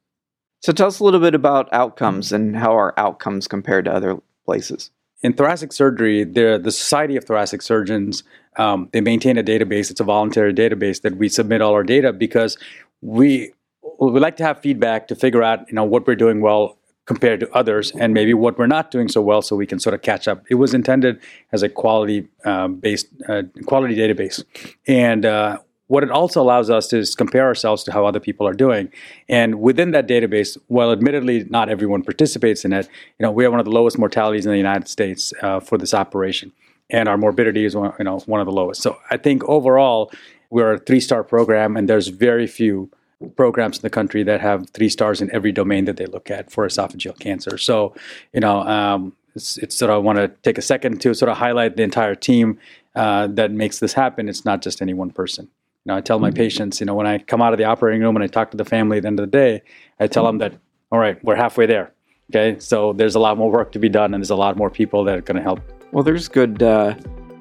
So 0.60 0.72
tell 0.72 0.86
us 0.86 0.98
a 0.98 1.04
little 1.04 1.20
bit 1.20 1.34
about 1.34 1.70
outcomes 1.72 2.32
and 2.32 2.56
how 2.56 2.72
our 2.72 2.94
outcomes 2.96 3.46
compare 3.46 3.82
to 3.82 3.92
other 3.92 4.16
places. 4.46 4.90
In 5.22 5.34
thoracic 5.34 5.72
surgery, 5.72 6.24
the 6.24 6.60
Society 6.70 7.16
of 7.16 7.24
Thoracic 7.24 7.62
Surgeons 7.62 8.24
um, 8.56 8.88
they 8.92 9.00
maintain 9.00 9.38
a 9.38 9.42
database. 9.42 9.90
It's 9.90 10.00
a 10.00 10.04
voluntary 10.04 10.54
database 10.54 11.02
that 11.02 11.16
we 11.16 11.28
submit 11.28 11.60
all 11.60 11.72
our 11.72 11.82
data 11.82 12.12
because 12.12 12.56
we 13.00 13.52
we 13.98 14.20
like 14.20 14.36
to 14.36 14.44
have 14.44 14.60
feedback 14.60 15.08
to 15.08 15.14
figure 15.14 15.42
out 15.42 15.66
you 15.68 15.74
know 15.74 15.84
what 15.84 16.06
we're 16.06 16.14
doing 16.14 16.40
well 16.40 16.78
compared 17.06 17.40
to 17.40 17.52
others 17.52 17.92
and 17.92 18.14
maybe 18.14 18.32
what 18.32 18.58
we're 18.58 18.66
not 18.66 18.90
doing 18.90 19.08
so 19.08 19.20
well 19.20 19.42
so 19.42 19.54
we 19.54 19.66
can 19.66 19.78
sort 19.78 19.94
of 19.94 20.02
catch 20.02 20.26
up. 20.26 20.42
It 20.48 20.54
was 20.54 20.72
intended 20.72 21.20
as 21.52 21.62
a 21.62 21.68
quality 21.68 22.28
um, 22.44 22.76
based 22.76 23.08
uh, 23.28 23.42
quality 23.66 23.94
database. 23.94 24.42
And 24.86 25.26
uh, 25.26 25.58
what 25.88 26.02
it 26.02 26.10
also 26.10 26.40
allows 26.40 26.70
us 26.70 26.88
to 26.88 26.98
is 26.98 27.14
compare 27.14 27.44
ourselves 27.44 27.84
to 27.84 27.92
how 27.92 28.06
other 28.06 28.20
people 28.20 28.48
are 28.48 28.54
doing. 28.54 28.90
And 29.28 29.60
within 29.60 29.90
that 29.90 30.08
database 30.08 30.56
while 30.68 30.92
admittedly 30.92 31.44
not 31.44 31.68
everyone 31.68 32.02
participates 32.02 32.64
in 32.64 32.72
it 32.72 32.88
you 33.18 33.24
know 33.24 33.30
we 33.30 33.44
have 33.44 33.52
one 33.52 33.60
of 33.60 33.66
the 33.66 33.72
lowest 33.72 33.98
mortalities 33.98 34.46
in 34.46 34.52
the 34.52 34.58
united 34.58 34.88
states 34.88 35.32
uh, 35.42 35.60
for 35.60 35.76
this 35.76 35.92
operation. 35.92 36.52
And 36.90 37.08
our 37.08 37.16
morbidity 37.16 37.64
is 37.64 37.76
one, 37.76 37.92
you 37.98 38.04
know 38.04 38.18
one 38.20 38.40
of 38.40 38.46
the 38.46 38.52
lowest. 38.52 38.80
So 38.82 38.98
i 39.10 39.18
think 39.18 39.44
overall 39.44 40.10
we're 40.48 40.74
a 40.74 40.78
three 40.78 41.00
star 41.00 41.22
program 41.22 41.76
and 41.76 41.86
there's 41.88 42.08
very 42.08 42.46
few 42.46 42.90
programs 43.36 43.78
in 43.78 43.82
the 43.82 43.90
country 43.90 44.22
that 44.22 44.40
have 44.40 44.68
three 44.70 44.88
stars 44.88 45.20
in 45.20 45.30
every 45.32 45.52
domain 45.52 45.84
that 45.84 45.96
they 45.96 46.06
look 46.06 46.30
at 46.30 46.50
for 46.50 46.66
esophageal 46.66 47.18
cancer. 47.18 47.58
So, 47.58 47.94
you 48.32 48.40
know, 48.40 48.60
um, 48.60 49.14
it's, 49.34 49.56
it's, 49.58 49.76
sort 49.76 49.90
of 49.90 49.96
I 49.96 49.98
want 49.98 50.18
to 50.18 50.28
take 50.42 50.58
a 50.58 50.62
second 50.62 51.00
to 51.02 51.14
sort 51.14 51.28
of 51.28 51.36
highlight 51.36 51.76
the 51.76 51.82
entire 51.82 52.14
team 52.14 52.58
uh, 52.94 53.26
that 53.28 53.50
makes 53.50 53.78
this 53.80 53.92
happen. 53.92 54.28
It's 54.28 54.44
not 54.44 54.62
just 54.62 54.80
any 54.80 54.94
one 54.94 55.10
person. 55.10 55.48
You 55.84 55.92
know, 55.92 55.96
I 55.96 56.00
tell 56.00 56.18
my 56.18 56.30
mm-hmm. 56.30 56.36
patients, 56.36 56.80
you 56.80 56.86
know, 56.86 56.94
when 56.94 57.06
I 57.06 57.18
come 57.18 57.42
out 57.42 57.52
of 57.52 57.58
the 57.58 57.64
operating 57.64 58.00
room 58.00 58.16
and 58.16 58.22
I 58.22 58.26
talk 58.26 58.50
to 58.52 58.56
the 58.56 58.64
family 58.64 58.98
at 58.98 59.02
the 59.02 59.08
end 59.08 59.20
of 59.20 59.30
the 59.30 59.36
day, 59.36 59.62
I 60.00 60.06
tell 60.06 60.24
them 60.24 60.38
that, 60.38 60.54
all 60.90 60.98
right, 60.98 61.22
we're 61.24 61.36
halfway 61.36 61.66
there. 61.66 61.92
Okay, 62.30 62.58
so 62.58 62.94
there's 62.94 63.14
a 63.14 63.18
lot 63.18 63.36
more 63.36 63.50
work 63.50 63.72
to 63.72 63.78
be 63.78 63.90
done, 63.90 64.14
and 64.14 64.22
there's 64.22 64.30
a 64.30 64.36
lot 64.36 64.56
more 64.56 64.70
people 64.70 65.04
that 65.04 65.18
are 65.18 65.20
going 65.20 65.36
to 65.36 65.42
help. 65.42 65.60
Well, 65.92 66.02
there's 66.02 66.26
good, 66.26 66.62
uh, 66.62 66.94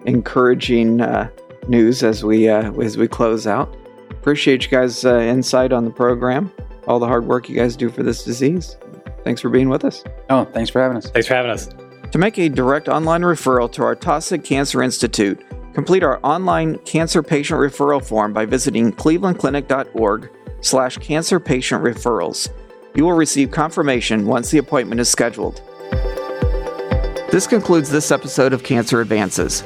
encouraging 0.06 1.02
uh, 1.02 1.30
news 1.68 2.04
as 2.04 2.24
we 2.24 2.50
uh, 2.50 2.72
as 2.82 2.98
we 2.98 3.08
close 3.08 3.48
out. 3.48 3.74
Appreciate 4.24 4.64
you 4.64 4.70
guys' 4.70 5.04
uh, 5.04 5.20
insight 5.20 5.74
on 5.74 5.84
the 5.84 5.92
program, 5.92 6.50
all 6.88 6.98
the 6.98 7.06
hard 7.06 7.26
work 7.26 7.50
you 7.50 7.58
guys 7.58 7.76
do 7.76 7.90
for 7.90 8.04
this 8.04 8.24
disease. 8.24 8.78
Thanks 9.26 9.42
for 9.42 9.50
being 9.50 9.68
with 9.68 9.84
us. 9.84 10.02
Oh, 10.30 10.46
thanks 10.46 10.70
for 10.70 10.82
having 10.82 10.96
us. 10.96 11.10
Thanks 11.10 11.28
for 11.28 11.34
having 11.34 11.52
us. 11.52 11.68
To 12.10 12.18
make 12.18 12.40
a 12.40 12.48
direct 12.48 12.88
online 12.88 13.24
referral 13.24 13.70
to 13.74 13.84
our 13.84 13.98
Taussig 13.98 14.46
Cancer 14.46 14.82
Institute, 14.82 15.44
complete 15.74 16.04
our 16.04 16.22
online 16.24 16.78
cancer 16.86 17.22
patient 17.22 17.60
referral 17.60 18.02
form 18.02 18.32
by 18.32 18.46
visiting 18.46 18.94
clevelandclinic.org 18.94 20.30
slash 20.62 20.98
cancer 21.00 21.38
patient 21.38 21.84
referrals. 21.84 22.48
You 22.96 23.04
will 23.04 23.12
receive 23.12 23.52
confirmation 23.52 24.26
once 24.26 24.52
the 24.52 24.60
appointment 24.60 25.02
is 25.02 25.10
scheduled. 25.10 25.62
This 27.30 27.46
concludes 27.46 27.90
this 27.90 28.10
episode 28.10 28.54
of 28.54 28.64
Cancer 28.64 29.02
Advances. 29.02 29.66